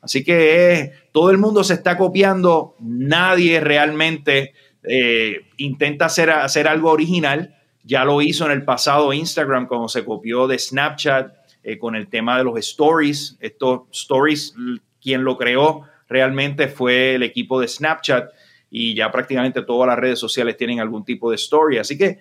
Así 0.02 0.22
que 0.22 0.92
todo 1.10 1.30
el 1.30 1.38
mundo 1.38 1.64
se 1.64 1.74
está 1.74 1.96
copiando, 1.96 2.76
nadie 2.80 3.60
realmente 3.60 4.52
eh, 4.82 5.46
intenta 5.56 6.04
hacer, 6.06 6.30
hacer 6.30 6.68
algo 6.68 6.90
original. 6.90 7.56
Ya 7.82 8.04
lo 8.04 8.20
hizo 8.20 8.44
en 8.44 8.52
el 8.52 8.64
pasado 8.64 9.12
Instagram 9.12 9.66
cuando 9.66 9.88
se 9.88 10.04
copió 10.04 10.46
de 10.46 10.58
Snapchat 10.58 11.32
eh, 11.62 11.78
con 11.78 11.96
el 11.96 12.08
tema 12.08 12.36
de 12.36 12.44
los 12.44 12.58
stories. 12.58 13.36
Estos 13.40 13.82
stories, 13.90 14.54
quien 15.00 15.24
lo 15.24 15.36
creó 15.38 15.82
realmente 16.08 16.68
fue 16.68 17.14
el 17.14 17.22
equipo 17.22 17.60
de 17.60 17.68
Snapchat 17.68 18.30
y 18.70 18.94
ya 18.94 19.10
prácticamente 19.10 19.62
todas 19.62 19.88
las 19.88 19.98
redes 19.98 20.18
sociales 20.18 20.56
tienen 20.56 20.80
algún 20.80 21.04
tipo 21.04 21.30
de 21.30 21.36
story. 21.36 21.78
Así 21.78 21.96
que 21.96 22.06
eh, 22.06 22.18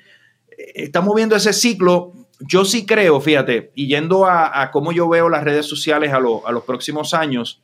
estamos 0.58 1.16
viendo 1.16 1.36
ese 1.36 1.54
ciclo. 1.54 2.14
Yo 2.40 2.66
sí 2.66 2.86
creo, 2.86 3.22
fíjate, 3.22 3.72
y 3.76 3.88
yendo 3.88 4.26
a, 4.26 4.70
cómo 4.72 4.92
yo 4.92 5.08
veo 5.08 5.30
las 5.30 5.44
redes 5.44 5.66
sociales 5.66 6.12
a, 6.12 6.18
a 6.18 6.52
los 6.52 6.64
próximos 6.66 7.14
años, 7.14 7.62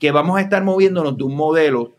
que 0.00 0.10
vamos 0.10 0.38
a 0.38 0.42
estar 0.42 0.64
moviéndonos 0.64 1.16
de 1.16 1.24
un 1.24 1.36
modelo 1.36 1.92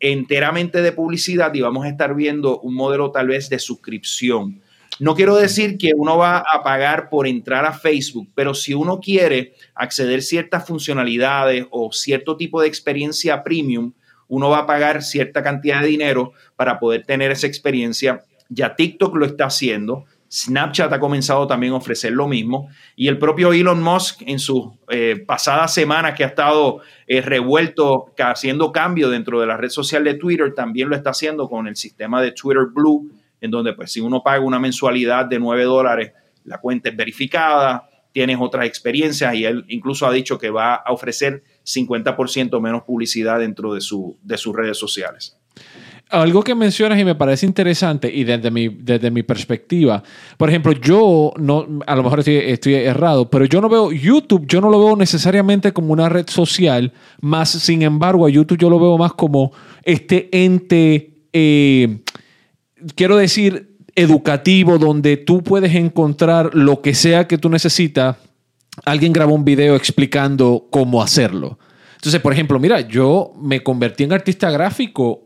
enteramente 0.00 0.82
de 0.82 0.92
publicidad 0.92 1.52
y 1.54 1.60
vamos 1.60 1.84
a 1.84 1.88
estar 1.88 2.14
viendo 2.14 2.60
un 2.60 2.74
modelo 2.74 3.10
tal 3.10 3.28
vez 3.28 3.48
de 3.48 3.58
suscripción. 3.58 4.60
No 4.98 5.14
quiero 5.14 5.36
decir 5.36 5.76
que 5.76 5.92
uno 5.94 6.16
va 6.16 6.38
a 6.38 6.62
pagar 6.62 7.10
por 7.10 7.26
entrar 7.26 7.66
a 7.66 7.72
Facebook, 7.72 8.28
pero 8.34 8.54
si 8.54 8.72
uno 8.72 8.98
quiere 9.00 9.54
acceder 9.74 10.20
a 10.20 10.22
ciertas 10.22 10.66
funcionalidades 10.66 11.66
o 11.70 11.92
cierto 11.92 12.36
tipo 12.36 12.62
de 12.62 12.68
experiencia 12.68 13.42
premium, 13.42 13.92
uno 14.28 14.48
va 14.48 14.60
a 14.60 14.66
pagar 14.66 15.02
cierta 15.02 15.42
cantidad 15.42 15.82
de 15.82 15.88
dinero 15.88 16.32
para 16.56 16.78
poder 16.78 17.04
tener 17.04 17.30
esa 17.30 17.46
experiencia. 17.46 18.24
Ya 18.48 18.74
TikTok 18.74 19.16
lo 19.16 19.26
está 19.26 19.46
haciendo. 19.46 20.04
Snapchat 20.30 20.92
ha 20.92 20.98
comenzado 20.98 21.46
también 21.46 21.72
a 21.72 21.76
ofrecer 21.76 22.12
lo 22.12 22.26
mismo 22.26 22.68
y 22.96 23.06
el 23.06 23.16
propio 23.16 23.52
Elon 23.52 23.80
Musk 23.80 24.22
en 24.26 24.40
sus 24.40 24.70
eh, 24.88 25.22
pasadas 25.24 25.72
semanas 25.72 26.14
que 26.14 26.24
ha 26.24 26.28
estado 26.28 26.80
eh, 27.06 27.20
revuelto 27.20 28.12
haciendo 28.18 28.72
cambio 28.72 29.08
dentro 29.08 29.40
de 29.40 29.46
la 29.46 29.56
red 29.56 29.68
social 29.68 30.02
de 30.02 30.14
Twitter 30.14 30.52
también 30.52 30.88
lo 30.88 30.96
está 30.96 31.10
haciendo 31.10 31.48
con 31.48 31.68
el 31.68 31.76
sistema 31.76 32.20
de 32.20 32.32
Twitter 32.32 32.64
Blue 32.74 33.08
en 33.40 33.50
donde 33.50 33.72
pues 33.72 33.92
si 33.92 34.00
uno 34.00 34.22
paga 34.22 34.40
una 34.40 34.58
mensualidad 34.58 35.26
de 35.26 35.38
9 35.38 35.64
dólares, 35.64 36.12
la 36.44 36.58
cuenta 36.58 36.88
es 36.88 36.96
verificada, 36.96 37.88
tienes 38.12 38.38
otras 38.40 38.66
experiencias 38.66 39.34
y 39.34 39.44
él 39.44 39.64
incluso 39.68 40.06
ha 40.06 40.12
dicho 40.12 40.38
que 40.38 40.50
va 40.50 40.74
a 40.74 40.92
ofrecer 40.92 41.42
50% 41.64 42.60
menos 42.60 42.82
publicidad 42.82 43.38
dentro 43.38 43.74
de, 43.74 43.80
su, 43.80 44.18
de 44.22 44.38
sus 44.38 44.54
redes 44.54 44.78
sociales. 44.78 45.35
Algo 46.08 46.42
que 46.44 46.54
mencionas 46.54 47.00
y 47.00 47.04
me 47.04 47.16
parece 47.16 47.46
interesante 47.46 48.12
y 48.12 48.22
desde 48.22 48.50
mi, 48.50 48.68
desde 48.68 49.10
mi 49.10 49.24
perspectiva, 49.24 50.04
por 50.36 50.48
ejemplo, 50.48 50.70
yo 50.72 51.32
no, 51.36 51.66
a 51.84 51.96
lo 51.96 52.04
mejor 52.04 52.20
estoy, 52.20 52.74
errado, 52.74 53.28
pero 53.28 53.44
yo 53.44 53.60
no 53.60 53.68
veo 53.68 53.90
YouTube, 53.90 54.46
yo 54.46 54.60
no 54.60 54.70
lo 54.70 54.78
veo 54.78 54.96
necesariamente 54.96 55.72
como 55.72 55.92
una 55.92 56.08
red 56.08 56.26
social, 56.28 56.92
más 57.20 57.50
sin 57.50 57.82
embargo 57.82 58.24
a 58.24 58.30
YouTube 58.30 58.58
yo 58.58 58.70
lo 58.70 58.78
veo 58.78 58.96
más 58.98 59.14
como 59.14 59.52
este 59.82 60.28
ente... 60.32 61.12
Eh, 61.32 61.98
quiero 62.94 63.16
decir, 63.16 63.76
educativo, 63.94 64.78
donde 64.78 65.16
tú 65.16 65.42
puedes 65.42 65.74
encontrar 65.74 66.54
lo 66.54 66.82
que 66.82 66.94
sea 66.94 67.26
que 67.26 67.38
tú 67.38 67.48
necesitas. 67.48 68.16
Alguien 68.84 69.12
grabó 69.12 69.34
un 69.34 69.44
video 69.44 69.74
explicando 69.74 70.68
cómo 70.70 71.02
hacerlo. 71.02 71.58
Entonces, 71.94 72.20
por 72.20 72.32
ejemplo, 72.32 72.60
mira, 72.60 72.82
yo 72.82 73.32
me 73.40 73.62
convertí 73.62 74.04
en 74.04 74.12
artista 74.12 74.50
gráfico 74.50 75.25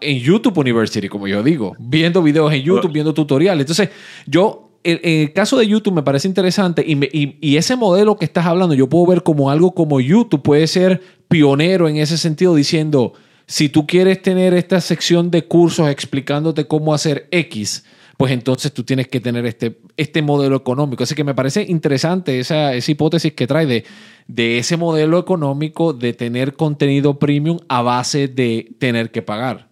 en 0.00 0.18
YouTube 0.18 0.58
University, 0.58 1.08
como 1.08 1.26
yo 1.26 1.42
digo, 1.42 1.74
viendo 1.78 2.22
videos 2.22 2.52
en 2.52 2.62
YouTube, 2.62 2.92
viendo 2.92 3.14
tutoriales. 3.14 3.62
Entonces, 3.62 3.90
yo, 4.26 4.70
en, 4.82 5.00
el 5.02 5.32
caso 5.32 5.56
de 5.56 5.66
YouTube 5.66 5.94
me 5.94 6.02
parece 6.02 6.28
interesante 6.28 6.84
y, 6.86 7.38
y, 7.40 7.56
ese 7.56 7.76
modelo 7.76 8.16
que 8.16 8.26
estás 8.26 8.46
hablando, 8.46 8.74
yo 8.74 8.88
puedo 8.88 9.06
ver 9.06 9.22
como 9.22 9.50
algo 9.50 9.74
como 9.74 10.00
YouTube 10.00 10.42
puede 10.42 10.66
ser 10.66 11.00
pionero 11.28 11.88
en 11.88 11.96
ese 11.96 12.18
sentido, 12.18 12.54
diciendo, 12.54 13.14
si 13.46 13.68
tú 13.68 13.86
quieres 13.86 14.20
tener 14.20 14.54
esta 14.54 14.80
sección 14.80 15.30
de 15.30 15.44
cursos 15.46 15.88
explicándote 15.88 16.66
cómo 16.66 16.92
hacer 16.92 17.28
X, 17.30 17.84
pues 18.16 18.32
entonces 18.32 18.72
tú 18.72 18.84
tienes 18.84 19.08
que 19.08 19.20
tener 19.20 19.46
este, 19.46 19.78
este 19.96 20.22
modelo 20.22 20.56
económico. 20.56 21.02
Así 21.02 21.14
que 21.14 21.24
me 21.24 21.34
parece 21.34 21.62
interesante 21.62 22.38
esa, 22.38 22.74
esa 22.74 22.90
hipótesis 22.90 23.32
que 23.32 23.46
trae 23.46 23.66
de, 23.66 23.84
de 24.28 24.58
ese 24.58 24.76
modelo 24.76 25.18
económico 25.18 25.92
de 25.92 26.12
tener 26.12 26.54
contenido 26.54 27.18
premium 27.18 27.58
a 27.68 27.82
base 27.82 28.28
de 28.28 28.70
tener 28.78 29.10
que 29.10 29.22
pagar. 29.22 29.68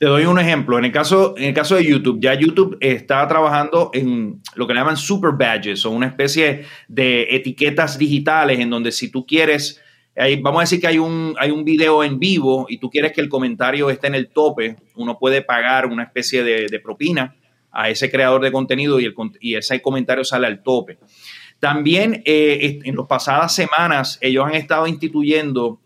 Te 0.00 0.06
doy 0.06 0.24
un 0.24 0.38
ejemplo. 0.38 0.78
En 0.78 0.86
el, 0.86 0.92
caso, 0.92 1.34
en 1.36 1.44
el 1.44 1.54
caso 1.54 1.76
de 1.76 1.84
YouTube, 1.84 2.20
ya 2.22 2.32
YouTube 2.32 2.78
está 2.80 3.28
trabajando 3.28 3.90
en 3.92 4.40
lo 4.54 4.66
que 4.66 4.72
le 4.72 4.80
llaman 4.80 4.96
super 4.96 5.32
badges 5.32 5.84
o 5.84 5.90
una 5.90 6.06
especie 6.06 6.64
de 6.88 7.26
etiquetas 7.30 7.98
digitales 7.98 8.60
en 8.60 8.70
donde 8.70 8.92
si 8.92 9.10
tú 9.10 9.26
quieres 9.26 9.78
vamos 10.42 10.60
a 10.60 10.62
decir 10.62 10.80
que 10.80 10.86
hay 10.86 10.98
un, 10.98 11.34
hay 11.38 11.50
un 11.50 11.64
video 11.64 12.04
en 12.04 12.18
vivo 12.18 12.66
y 12.68 12.78
tú 12.78 12.90
quieres 12.90 13.12
que 13.12 13.20
el 13.20 13.28
comentario 13.28 13.90
esté 13.90 14.08
en 14.08 14.14
el 14.14 14.28
tope, 14.28 14.76
uno 14.96 15.18
puede 15.18 15.42
pagar 15.42 15.86
una 15.86 16.02
especie 16.02 16.42
de, 16.42 16.80
propina 16.80 17.36
a 17.72 17.88
ese 17.88 18.10
creador 18.10 18.42
de 18.42 18.52
contenido 18.52 18.98
y, 19.00 19.54
ese 19.54 19.80
comentario 19.80 20.24
sale 20.24 20.46
al 20.46 20.62
tope. 20.62 20.98
También 21.58 22.22
eh, 22.24 22.80
en 22.84 22.96
las 22.96 23.06
pasadas 23.06 23.54
semanas 23.54 24.18
ellos 24.20 24.46
han 24.46 24.54
estado 24.54 24.86
instituyendo, 24.86 25.80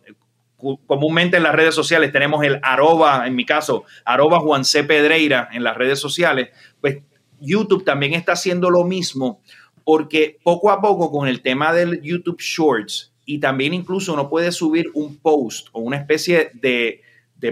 comúnmente 0.86 1.36
en 1.36 1.42
las 1.42 1.54
redes 1.54 1.74
sociales 1.74 2.12
tenemos 2.12 2.44
el 2.44 2.58
arroba, 2.62 3.26
en 3.26 3.34
mi 3.34 3.44
caso, 3.44 3.84
arroba 4.04 4.40
Juan 4.40 4.64
C. 4.64 4.84
Pedreira 4.84 5.48
en 5.52 5.64
las 5.64 5.76
redes 5.76 5.98
sociales, 5.98 6.48
pues 6.80 6.98
YouTube 7.40 7.84
también 7.84 8.14
está 8.14 8.32
haciendo 8.32 8.70
lo 8.70 8.84
mismo 8.84 9.40
porque 9.84 10.38
poco 10.42 10.70
a 10.70 10.80
poco 10.80 11.10
con 11.10 11.28
el 11.28 11.42
tema 11.42 11.72
del 11.72 12.00
YouTube 12.02 12.40
Shorts, 12.40 13.13
y 13.24 13.38
también 13.38 13.74
incluso 13.74 14.12
uno 14.12 14.28
puede 14.28 14.52
subir 14.52 14.90
un 14.94 15.16
post 15.16 15.68
o 15.72 15.80
una 15.80 15.96
especie 15.96 16.50
de, 16.54 17.00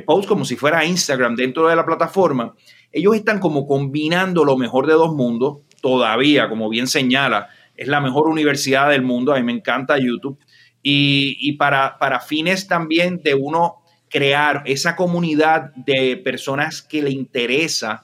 post 0.06 0.28
como 0.28 0.44
si 0.44 0.56
fuera 0.56 0.84
Instagram 0.84 1.36
dentro 1.36 1.68
de 1.68 1.76
la 1.76 1.84
plataforma. 1.84 2.54
Ellos 2.92 3.14
están 3.14 3.40
como 3.40 3.66
combinando 3.66 4.44
lo 4.44 4.56
mejor 4.56 4.86
de 4.86 4.94
dos 4.94 5.14
mundos, 5.14 5.58
todavía, 5.80 6.48
como 6.48 6.68
bien 6.68 6.86
señala, 6.86 7.48
es 7.76 7.88
la 7.88 8.00
mejor 8.00 8.28
universidad 8.28 8.90
del 8.90 9.02
mundo, 9.02 9.32
a 9.32 9.36
mí 9.36 9.42
me 9.42 9.52
encanta 9.52 9.98
YouTube, 9.98 10.38
y, 10.82 11.52
para, 11.58 11.98
para 11.98 12.20
fines 12.20 12.66
también 12.66 13.22
de 13.22 13.34
uno 13.34 13.76
crear 14.08 14.62
esa 14.66 14.96
comunidad 14.96 15.72
de 15.74 16.16
personas 16.16 16.82
que 16.82 17.02
le 17.02 17.10
interesa 17.10 18.02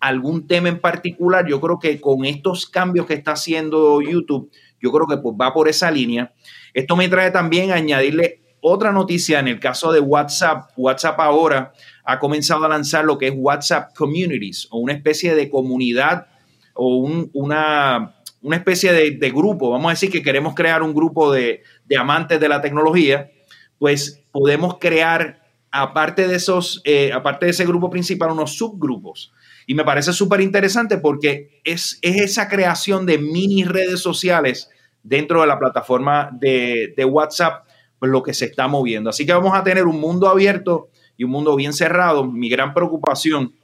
algún 0.00 0.46
tema 0.46 0.68
en 0.68 0.80
particular, 0.80 1.46
yo 1.46 1.60
creo 1.60 1.78
que 1.78 2.00
con 2.00 2.24
estos 2.24 2.66
cambios 2.66 3.06
que 3.06 3.14
está 3.14 3.32
haciendo 3.32 4.02
YouTube, 4.02 4.50
yo 4.86 4.92
creo 4.92 5.06
que 5.06 5.16
pues 5.16 5.34
va 5.40 5.52
por 5.52 5.68
esa 5.68 5.90
línea. 5.90 6.32
Esto 6.72 6.94
me 6.94 7.08
trae 7.08 7.30
también 7.32 7.72
a 7.72 7.74
añadirle 7.74 8.42
otra 8.60 8.92
noticia 8.92 9.40
en 9.40 9.48
el 9.48 9.60
caso 9.60 9.92
de 9.92 10.00
WhatsApp. 10.00 10.70
WhatsApp 10.76 11.18
ahora 11.20 11.72
ha 12.04 12.18
comenzado 12.18 12.64
a 12.64 12.68
lanzar 12.68 13.04
lo 13.04 13.18
que 13.18 13.28
es 13.28 13.34
WhatsApp 13.36 13.94
Communities 13.96 14.68
o 14.70 14.78
una 14.78 14.92
especie 14.92 15.34
de 15.34 15.50
comunidad 15.50 16.26
o 16.74 17.08
una, 17.32 18.14
especie 18.52 18.92
de, 18.92 19.30
grupo. 19.30 19.70
Vamos 19.70 19.86
a 19.86 19.90
decir 19.90 20.10
que 20.10 20.22
queremos 20.22 20.54
crear 20.54 20.82
un 20.82 20.94
grupo 20.94 21.32
de, 21.32 21.62
amantes 21.98 22.38
de 22.38 22.48
la 22.48 22.60
tecnología, 22.60 23.30
pues 23.78 24.22
podemos 24.30 24.78
crear, 24.78 25.42
aparte 25.70 26.28
de 26.28 26.36
esos, 26.36 26.82
eh, 26.84 27.12
aparte 27.12 27.46
de 27.46 27.52
ese 27.52 27.66
grupo 27.66 27.90
principal, 27.90 28.30
unos 28.30 28.56
subgrupos 28.56 29.32
Y 29.66 29.74
me 29.74 29.84
parece 29.84 30.12
súper 30.12 30.40
interesante 30.40 30.98
porque 30.98 31.60
es, 31.64 31.98
es, 32.02 32.20
esa 32.20 32.48
creación 32.48 33.06
de 33.06 33.18
mini 33.18 33.64
redes 33.64 34.00
sociales 34.00 34.70
dentro 35.06 35.40
de 35.40 35.46
la 35.46 35.58
plataforma 35.58 36.30
de, 36.32 36.92
de 36.96 37.04
WhatsApp 37.04 37.64
pues, 37.98 38.10
lo 38.10 38.22
que 38.22 38.34
se 38.34 38.46
está 38.46 38.68
moviendo. 38.68 39.10
Así 39.10 39.24
que 39.24 39.32
vamos 39.32 39.54
a 39.54 39.62
tener 39.62 39.86
un 39.86 40.00
mundo 40.00 40.28
abierto 40.28 40.88
y 41.16 41.24
un 41.24 41.30
mundo 41.30 41.54
bien 41.56 41.72
cerrado. 41.72 42.24
Mi 42.24 42.48
gran 42.48 42.74
preocupación 42.74 43.54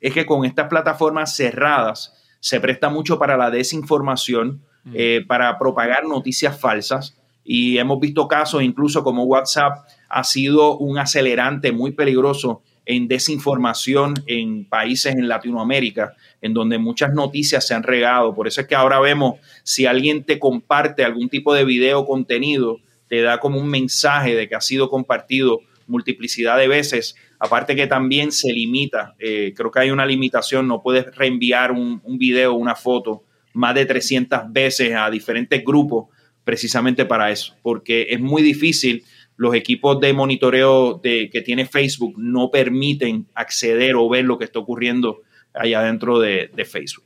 es 0.00 0.14
que 0.14 0.24
con 0.24 0.44
estas 0.44 0.68
plataformas 0.68 1.34
cerradas 1.34 2.14
se 2.40 2.60
presta 2.60 2.88
mucho 2.88 3.18
para 3.18 3.36
la 3.36 3.50
desinformación, 3.50 4.62
mm. 4.84 4.92
eh, 4.94 5.24
para 5.26 5.58
propagar 5.58 6.04
noticias 6.04 6.58
falsas. 6.58 7.16
Y 7.44 7.78
hemos 7.78 7.98
visto 7.98 8.28
casos 8.28 8.62
incluso 8.62 9.02
como 9.02 9.24
WhatsApp 9.24 9.84
ha 10.08 10.24
sido 10.24 10.78
un 10.78 10.98
acelerante 10.98 11.72
muy 11.72 11.90
peligroso 11.90 12.62
en 12.84 13.08
desinformación 13.08 14.14
en 14.26 14.64
países 14.64 15.14
en 15.14 15.28
Latinoamérica, 15.28 16.14
en 16.40 16.54
donde 16.54 16.78
muchas 16.78 17.14
noticias 17.14 17.66
se 17.66 17.74
han 17.74 17.82
regado. 17.82 18.34
Por 18.34 18.48
eso 18.48 18.60
es 18.60 18.66
que 18.66 18.74
ahora 18.74 19.00
vemos 19.00 19.36
si 19.62 19.86
alguien 19.86 20.24
te 20.24 20.38
comparte 20.38 21.04
algún 21.04 21.28
tipo 21.28 21.54
de 21.54 21.64
video 21.64 22.04
contenido, 22.04 22.80
te 23.08 23.22
da 23.22 23.38
como 23.38 23.60
un 23.60 23.68
mensaje 23.68 24.34
de 24.34 24.48
que 24.48 24.54
ha 24.54 24.60
sido 24.60 24.88
compartido 24.88 25.60
multiplicidad 25.86 26.58
de 26.58 26.68
veces, 26.68 27.14
aparte 27.38 27.76
que 27.76 27.86
también 27.86 28.32
se 28.32 28.52
limita, 28.52 29.14
eh, 29.18 29.52
creo 29.54 29.70
que 29.70 29.80
hay 29.80 29.90
una 29.90 30.06
limitación, 30.06 30.66
no 30.66 30.80
puedes 30.80 31.14
reenviar 31.14 31.72
un, 31.72 32.00
un 32.04 32.18
video, 32.18 32.54
una 32.54 32.74
foto 32.74 33.24
más 33.52 33.74
de 33.74 33.84
300 33.84 34.52
veces 34.52 34.94
a 34.94 35.10
diferentes 35.10 35.62
grupos 35.64 36.06
precisamente 36.44 37.04
para 37.04 37.30
eso, 37.30 37.54
porque 37.62 38.06
es 38.10 38.20
muy 38.20 38.42
difícil, 38.42 39.04
los 39.36 39.54
equipos 39.54 40.00
de 40.00 40.12
monitoreo 40.12 41.00
de, 41.02 41.30
que 41.30 41.42
tiene 41.42 41.66
Facebook 41.66 42.14
no 42.16 42.50
permiten 42.50 43.26
acceder 43.34 43.94
o 43.96 44.08
ver 44.08 44.24
lo 44.24 44.38
que 44.38 44.44
está 44.44 44.58
ocurriendo 44.58 45.22
allá 45.54 45.82
dentro 45.82 46.18
de 46.18 46.66
Facebook. 46.70 47.04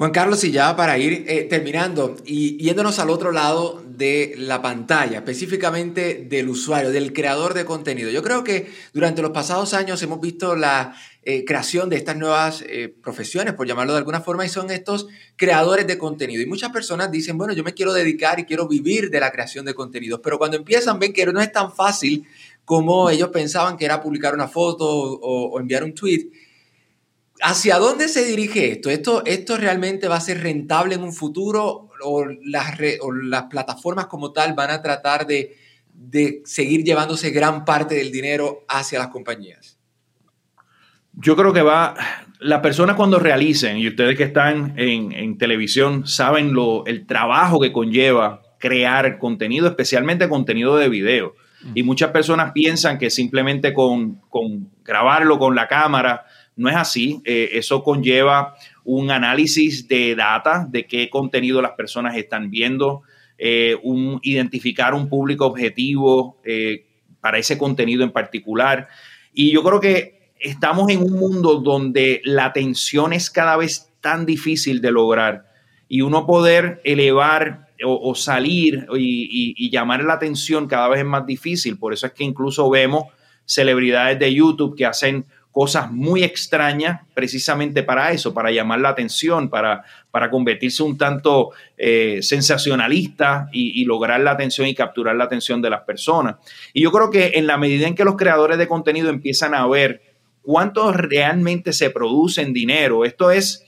Juan 0.00 0.12
Carlos, 0.12 0.42
y 0.44 0.50
ya 0.50 0.76
para 0.76 0.96
ir 0.96 1.26
eh, 1.28 1.42
terminando 1.42 2.16
y 2.24 2.56
yéndonos 2.56 2.98
al 2.98 3.10
otro 3.10 3.32
lado 3.32 3.84
de 3.86 4.32
la 4.38 4.62
pantalla, 4.62 5.18
específicamente 5.18 6.26
del 6.26 6.48
usuario, 6.48 6.90
del 6.90 7.12
creador 7.12 7.52
de 7.52 7.66
contenido. 7.66 8.08
Yo 8.08 8.22
creo 8.22 8.42
que 8.42 8.72
durante 8.94 9.20
los 9.20 9.32
pasados 9.32 9.74
años 9.74 10.02
hemos 10.02 10.18
visto 10.18 10.56
la 10.56 10.96
eh, 11.22 11.44
creación 11.44 11.90
de 11.90 11.96
estas 11.96 12.16
nuevas 12.16 12.64
eh, 12.66 12.94
profesiones, 13.02 13.52
por 13.52 13.66
llamarlo 13.66 13.92
de 13.92 13.98
alguna 13.98 14.22
forma, 14.22 14.46
y 14.46 14.48
son 14.48 14.70
estos 14.70 15.06
creadores 15.36 15.86
de 15.86 15.98
contenido. 15.98 16.42
Y 16.42 16.46
muchas 16.46 16.70
personas 16.70 17.10
dicen, 17.10 17.36
bueno, 17.36 17.52
yo 17.52 17.62
me 17.62 17.74
quiero 17.74 17.92
dedicar 17.92 18.40
y 18.40 18.44
quiero 18.44 18.66
vivir 18.66 19.10
de 19.10 19.20
la 19.20 19.30
creación 19.30 19.66
de 19.66 19.74
contenidos, 19.74 20.20
pero 20.22 20.38
cuando 20.38 20.56
empiezan 20.56 20.98
ven 20.98 21.12
que 21.12 21.26
no 21.26 21.40
es 21.42 21.52
tan 21.52 21.72
fácil 21.72 22.26
como 22.70 23.10
ellos 23.10 23.30
pensaban 23.30 23.76
que 23.76 23.84
era 23.84 24.00
publicar 24.00 24.32
una 24.32 24.46
foto 24.46 24.86
o, 24.88 25.58
enviar 25.58 25.82
un 25.82 25.92
tweet. 25.92 26.30
¿Hacia 27.42 27.78
dónde 27.78 28.06
se 28.06 28.24
dirige 28.24 28.70
esto? 28.70 28.90
esto? 28.90 29.24
¿Esto 29.26 29.56
realmente 29.56 30.06
va 30.06 30.14
a 30.14 30.20
ser 30.20 30.40
rentable 30.40 30.94
en 30.94 31.02
un 31.02 31.12
futuro 31.12 31.90
o 32.04 32.24
las, 32.44 32.78
las 33.24 33.42
plataformas 33.44 34.06
como 34.06 34.32
tal 34.32 34.54
van 34.54 34.70
a 34.70 34.82
tratar 34.82 35.26
de, 35.26 35.56
seguir 36.44 36.84
llevándose 36.84 37.30
gran 37.30 37.64
parte 37.64 37.96
del 37.96 38.12
dinero 38.12 38.64
hacia 38.68 39.00
las 39.00 39.08
compañías? 39.08 39.79
Yo 41.12 41.36
creo 41.36 41.52
que 41.52 41.62
va, 41.62 41.94
las 42.40 42.60
personas 42.60 42.96
cuando 42.96 43.18
realicen, 43.18 43.76
y 43.78 43.88
ustedes 43.88 44.16
que 44.16 44.24
están 44.24 44.74
en, 44.76 45.38
televisión 45.38 46.06
saben 46.06 46.52
lo, 46.52 46.86
el 46.86 47.06
trabajo 47.06 47.60
que 47.60 47.72
conlleva 47.72 48.42
crear 48.58 49.18
contenido, 49.18 49.68
especialmente 49.68 50.28
contenido 50.28 50.76
de 50.76 50.88
video. 50.88 51.34
Y 51.74 51.82
muchas 51.82 52.10
personas 52.10 52.52
piensan 52.52 52.96
que 52.96 53.10
simplemente 53.10 53.74
con, 53.74 54.14
con 54.30 54.70
grabarlo 54.82 55.38
con 55.38 55.54
la 55.54 55.68
cámara, 55.68 56.24
no 56.56 56.68
es 56.68 56.76
así. 56.76 57.20
Eh, 57.24 57.50
eso 57.52 57.82
conlleva 57.82 58.54
un 58.84 59.10
análisis 59.10 59.86
de 59.88 60.14
data, 60.14 60.66
de 60.68 60.86
qué 60.86 61.10
contenido 61.10 61.60
las 61.60 61.72
personas 61.72 62.16
están 62.16 62.50
viendo, 62.50 63.02
eh, 63.36 63.76
un, 63.82 64.20
identificar 64.22 64.94
un 64.94 65.08
público 65.08 65.46
objetivo 65.46 66.40
eh, 66.44 66.86
para 67.20 67.38
ese 67.38 67.58
contenido 67.58 68.04
en 68.04 68.10
particular. 68.10 68.88
Y 69.32 69.50
yo 69.50 69.62
creo 69.62 69.80
que 69.80 70.19
estamos 70.40 70.90
en 70.90 71.02
un 71.02 71.12
mundo 71.12 71.56
donde 71.56 72.20
la 72.24 72.46
atención 72.46 73.12
es 73.12 73.30
cada 73.30 73.56
vez 73.56 73.90
tan 74.00 74.26
difícil 74.26 74.80
de 74.80 74.90
lograr 74.90 75.46
y 75.88 76.00
uno 76.00 76.26
poder 76.26 76.80
elevar 76.84 77.68
o, 77.82 78.14
salir 78.14 78.86
y, 78.94 79.54
y, 79.56 79.70
llamar 79.70 80.04
la 80.04 80.12
atención 80.12 80.66
cada 80.66 80.88
vez 80.88 81.00
es 81.00 81.06
más 81.06 81.24
difícil. 81.24 81.78
Por 81.78 81.94
eso 81.94 82.06
es 82.06 82.12
que 82.12 82.24
incluso 82.24 82.68
vemos 82.68 83.04
celebridades 83.46 84.18
de 84.18 84.34
YouTube 84.34 84.76
que 84.76 84.84
hacen 84.84 85.24
cosas 85.50 85.90
muy 85.90 86.22
extrañas 86.22 87.00
precisamente 87.12 87.82
para 87.82 88.12
eso, 88.12 88.32
para 88.32 88.50
llamar 88.50 88.80
la 88.80 88.90
atención, 88.90 89.48
para, 89.50 89.84
para 90.10 90.30
convertirse 90.30 90.82
un 90.82 90.96
tanto 90.96 91.50
eh, 91.76 92.20
sensacionalista 92.22 93.48
y, 93.52 93.84
lograr 93.84 94.20
la 94.20 94.32
atención 94.32 94.68
y 94.68 94.74
capturar 94.74 95.16
la 95.16 95.24
atención 95.24 95.60
de 95.60 95.70
las 95.70 95.82
personas. 95.82 96.36
Y 96.72 96.82
yo 96.82 96.92
creo 96.92 97.10
que 97.10 97.32
en 97.34 97.46
la 97.46 97.58
medida 97.58 97.88
en 97.88 97.94
que 97.94 98.04
los 98.04 98.16
creadores 98.16 98.58
de 98.58 98.68
contenido 98.68 99.10
empiezan 99.10 99.54
a 99.54 99.66
ver 99.66 100.09
cuánto 100.42 100.92
realmente 100.92 101.72
se 101.72 101.90
produce 101.90 102.42
en 102.42 102.52
dinero, 102.52 103.04
esto 103.04 103.30
es 103.30 103.64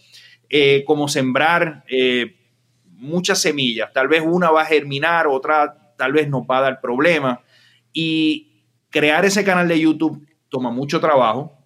eh, 0.49 0.85
como 0.87 1.09
sembrar 1.09 1.85
eh, 1.89 2.37
muchas 2.85 3.41
semillas, 3.41 3.93
tal 3.93 4.09
vez 4.09 4.23
una 4.25 4.51
va 4.51 4.63
a 4.63 4.67
germinar, 4.67 5.27
otra 5.27 5.95
tal 5.97 6.13
vez 6.13 6.29
nos 6.29 6.43
va 6.43 6.59
a 6.59 6.63
dar 6.63 6.81
problemas. 6.81 7.39
Y 7.93 8.65
crear 8.91 9.25
ese 9.25 9.45
canal 9.45 9.69
de 9.69 9.79
YouTube 9.79 10.27
toma 10.49 10.71
mucho 10.71 11.01
trabajo, 11.01 11.57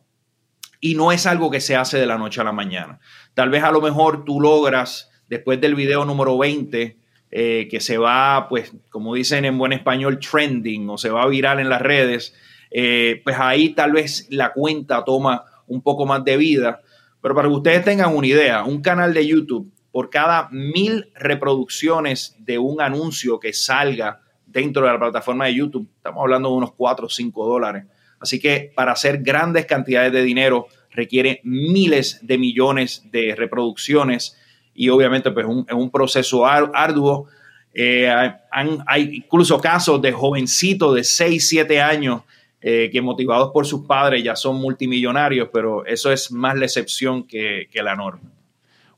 y 0.81 0.95
no 0.95 1.13
es 1.13 1.27
algo 1.27 1.51
que 1.51 1.61
se 1.61 1.75
hace 1.75 1.99
de 1.99 2.07
la 2.07 2.19
noche 2.19 2.41
a 2.41 2.45
la 2.45 2.53
mañana. 2.53 3.01
Tal 3.35 3.51
vez 3.51 3.63
a 3.65 3.71
lo 3.71 3.81
mejor 3.81 4.25
tú 4.25 4.41
logras, 4.41 5.11
después 5.29 5.61
del 5.61 5.75
video 5.75 6.05
número 6.05 6.39
20, 6.39 6.97
eh, 7.31 7.69
que 7.71 7.81
se 7.81 7.99
va, 7.99 8.49
pues, 8.49 8.73
como 8.91 9.15
dicen 9.15 9.45
en 9.45 9.59
buen 9.59 9.73
español, 9.73 10.21
trending 10.21 10.89
o 10.89 10.99
se 10.99 11.11
va 11.11 11.27
viral 11.27 11.59
en 11.61 11.69
las 11.69 11.83
redes, 11.83 12.35
eh, 12.79 13.23
pues 13.25 13.39
ahí 13.39 13.71
tal 13.71 13.93
vez 13.93 14.27
la 14.29 14.53
cuenta 14.53 15.03
toma 15.03 15.47
un 15.67 15.81
poco 15.81 16.05
más 16.05 16.23
de 16.27 16.37
vida. 16.37 16.83
Pero 17.23 17.35
para 17.35 17.49
que 17.49 17.55
ustedes 17.55 17.83
tengan 17.83 18.15
una 18.15 18.27
idea, 18.27 18.65
un 18.65 18.83
canal 18.83 19.15
de 19.15 19.27
YouTube, 19.27 19.73
por 19.91 20.11
cada 20.11 20.51
mil 20.51 21.11
reproducciones 21.15 22.37
de 22.39 22.59
un 22.59 22.83
anuncio 22.83 23.41
que 23.41 23.55
salga 23.55 24.21
dentro 24.45 24.85
de 24.85 24.93
la 24.93 24.99
plataforma 24.99 25.47
de 25.47 25.55
YouTube, 25.55 25.89
estamos 25.97 26.21
hablando 26.21 26.51
de 26.51 26.55
unos 26.57 26.73
4 26.75 27.07
o 27.07 27.09
5 27.09 27.47
dólares. 27.47 27.85
Así 28.21 28.39
que 28.39 28.71
para 28.77 28.93
hacer 28.93 29.23
grandes 29.23 29.65
cantidades 29.65 30.13
de 30.13 30.23
dinero 30.23 30.67
requiere 30.91 31.41
miles 31.45 32.19
de 32.27 32.37
millones 32.37 33.07
de 33.11 33.35
reproducciones 33.35 34.37
y 34.75 34.91
obviamente 34.91 35.31
pues 35.31 35.47
es 35.67 35.75
un 35.75 35.91
proceso 35.91 36.45
arduo. 36.45 37.27
Eh, 37.73 38.07
hay 38.51 39.17
incluso 39.17 39.59
casos 39.63 40.03
de 40.03 40.13
jovencitos 40.13 40.95
de 40.95 41.05
6, 41.05 41.49
7 41.49 41.81
años 41.81 42.21
eh, 42.61 42.91
que 42.91 43.01
motivados 43.03 43.51
por 43.53 43.67
sus 43.67 43.87
padres 43.87 44.23
ya 44.25 44.37
son 44.37 44.57
multimillonarios, 44.57 45.49
pero 45.53 45.85
eso 45.85 46.11
es 46.11 46.33
más 46.33 46.57
la 46.57 46.65
excepción 46.65 47.25
que 47.27 47.69
la 47.75 47.95
norma. 47.95 48.37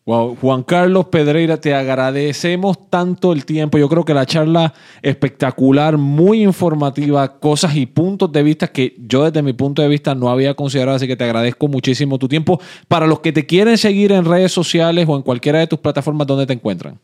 Juan 0.09 0.63
Carlos 0.63 1.09
Pedreira, 1.09 1.61
te 1.61 1.75
agradecemos 1.75 2.89
tanto 2.89 3.35
el 3.35 3.45
tiempo. 3.45 3.77
Yo 3.77 3.91
creo 3.91 4.07
que 4.07 4.15
la 4.15 4.25
charla 4.25 4.73
espectacular, 5.03 5.99
muy 5.99 6.43
informativa, 6.43 7.39
cosas 7.39 7.77
y 7.77 7.85
puntos 7.85 8.33
de 8.33 8.43
vista 8.43 8.69
que 8.69 8.97
yo 8.99 9.25
desde 9.25 9.43
mi 9.43 9.53
punto 9.53 9.83
de 9.83 9.89
vista 9.89 10.15
no 10.15 10.31
había 10.31 10.55
considerado, 10.55 10.97
así 10.97 11.07
que 11.07 11.17
te 11.17 11.25
agradezco 11.25 11.69
muchísimo 11.69 12.19
tu 12.19 12.27
tiempo. 12.27 12.59
Para 12.89 13.07
los 13.07 13.21
que 13.21 13.33
te 13.33 13.45
quieren 13.45 13.77
seguir 13.77 14.13
en 14.13 14.25
redes 14.25 14.51
sociales 14.51 15.07
o 15.07 15.15
en 15.15 15.21
cualquiera 15.21 15.59
de 15.59 15.67
tus 15.67 15.79
plataformas, 15.79 16.27
¿dónde 16.27 16.47
te 16.47 16.55
encuentran? 16.55 16.99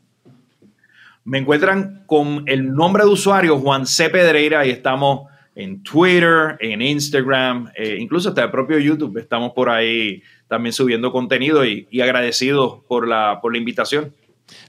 Me 1.25 1.37
encuentran 1.37 2.05
con 2.07 2.45
el 2.47 2.73
nombre 2.73 3.05
de 3.05 3.11
usuario 3.11 3.59
Juan 3.59 3.87
C. 3.87 4.09
Pedreira 4.09 4.65
y 4.65 4.71
estamos 4.71 5.29
en 5.55 5.83
Twitter, 5.83 6.57
en 6.61 6.83
Instagram, 6.83 7.71
eh, 7.77 7.97
incluso 7.99 8.31
hasta 8.31 8.45
el 8.45 8.51
propio 8.51 8.79
YouTube. 8.79 9.19
Estamos 9.19 9.53
por 9.53 9.71
ahí 9.71 10.23
también 10.49 10.73
subiendo 10.73 11.13
contenido 11.13 11.65
y, 11.65 11.87
agradecido 12.01 12.85
por 12.89 13.07
la, 13.07 13.39
por 13.41 13.53
la 13.53 13.59
invitación. 13.59 14.13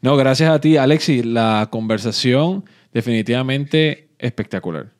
No, 0.01 0.15
gracias 0.15 0.49
a 0.49 0.59
ti, 0.59 0.77
Alexi. 0.77 1.23
La 1.23 1.67
conversación 1.71 2.65
definitivamente 2.93 4.09
espectacular. 4.19 4.91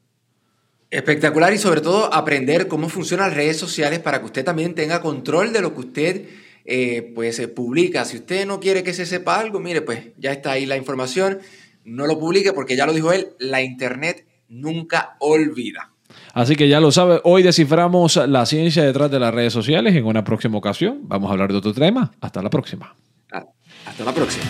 Espectacular 0.89 1.53
y 1.53 1.57
sobre 1.57 1.81
todo 1.81 2.13
aprender 2.13 2.67
cómo 2.67 2.89
funcionan 2.89 3.27
las 3.27 3.37
redes 3.37 3.57
sociales 3.57 3.99
para 3.99 4.19
que 4.19 4.25
usted 4.25 4.45
también 4.45 4.75
tenga 4.75 5.01
control 5.01 5.51
de 5.53 5.61
lo 5.61 5.73
que 5.73 5.79
usted 5.79 6.25
eh, 6.65 7.11
pues 7.13 7.39
eh, 7.39 7.47
publica. 7.47 8.05
Si 8.05 8.17
usted 8.17 8.45
no 8.45 8.59
quiere 8.59 8.83
que 8.83 8.93
se 8.93 9.05
sepa 9.05 9.39
algo, 9.39 9.59
mire, 9.59 9.81
pues 9.81 9.99
ya 10.17 10.31
está 10.31 10.51
ahí 10.51 10.65
la 10.65 10.77
información. 10.77 11.39
No 11.83 12.07
lo 12.07 12.19
publique 12.19 12.53
porque 12.53 12.75
ya 12.75 12.85
lo 12.85 12.93
dijo 12.93 13.11
él, 13.13 13.29
la 13.39 13.61
internet 13.61 14.25
nunca 14.55 15.15
olvida. 15.19 15.91
Así 16.33 16.55
que 16.55 16.67
ya 16.67 16.79
lo 16.79 16.91
sabe, 16.91 17.21
hoy 17.23 17.43
desciframos 17.43 18.17
la 18.27 18.45
ciencia 18.45 18.83
detrás 18.83 19.09
de 19.09 19.19
las 19.19 19.33
redes 19.33 19.53
sociales. 19.53 19.95
En 19.95 20.05
una 20.05 20.23
próxima 20.23 20.57
ocasión 20.57 20.99
vamos 21.03 21.29
a 21.29 21.33
hablar 21.33 21.51
de 21.51 21.57
otro 21.57 21.73
tema. 21.73 22.11
Hasta 22.21 22.41
la 22.41 22.49
próxima. 22.49 22.93
Hasta 23.31 24.03
la 24.03 24.13
próxima. 24.13 24.45